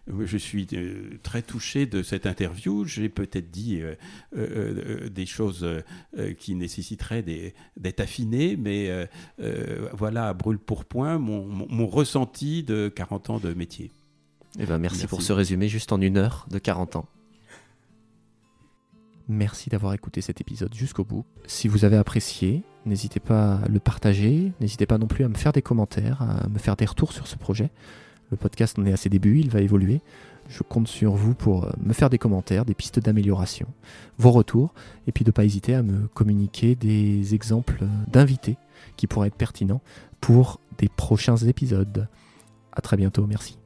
[0.08, 2.86] Je suis euh, très touché de cette interview.
[2.86, 3.96] J'ai peut-être dit euh,
[4.36, 5.68] euh, des choses
[6.38, 7.24] qui nécessiteraient
[7.78, 9.08] d'être affinées, mais
[9.94, 13.92] voilà, à brûle pour point, mon, ressenti de 40 ans de métier.
[14.60, 17.06] Eh ben, merci, merci pour ce résumé juste en une heure de 40 ans.
[19.28, 21.24] Merci d'avoir écouté cet épisode jusqu'au bout.
[21.46, 25.36] Si vous avez apprécié, n'hésitez pas à le partager, n'hésitez pas non plus à me
[25.36, 27.70] faire des commentaires, à me faire des retours sur ce projet.
[28.32, 30.02] Le podcast en est à ses débuts, il va évoluer.
[30.50, 33.68] Je compte sur vous pour euh, me faire des commentaires, des pistes d'amélioration,
[34.18, 34.74] vos retours,
[35.08, 38.58] et puis de ne pas hésiter à me communiquer des exemples d'invités
[38.98, 39.82] qui pourraient être pertinents
[40.22, 42.08] pour des prochains épisodes.
[42.74, 43.59] A très bientôt, merci.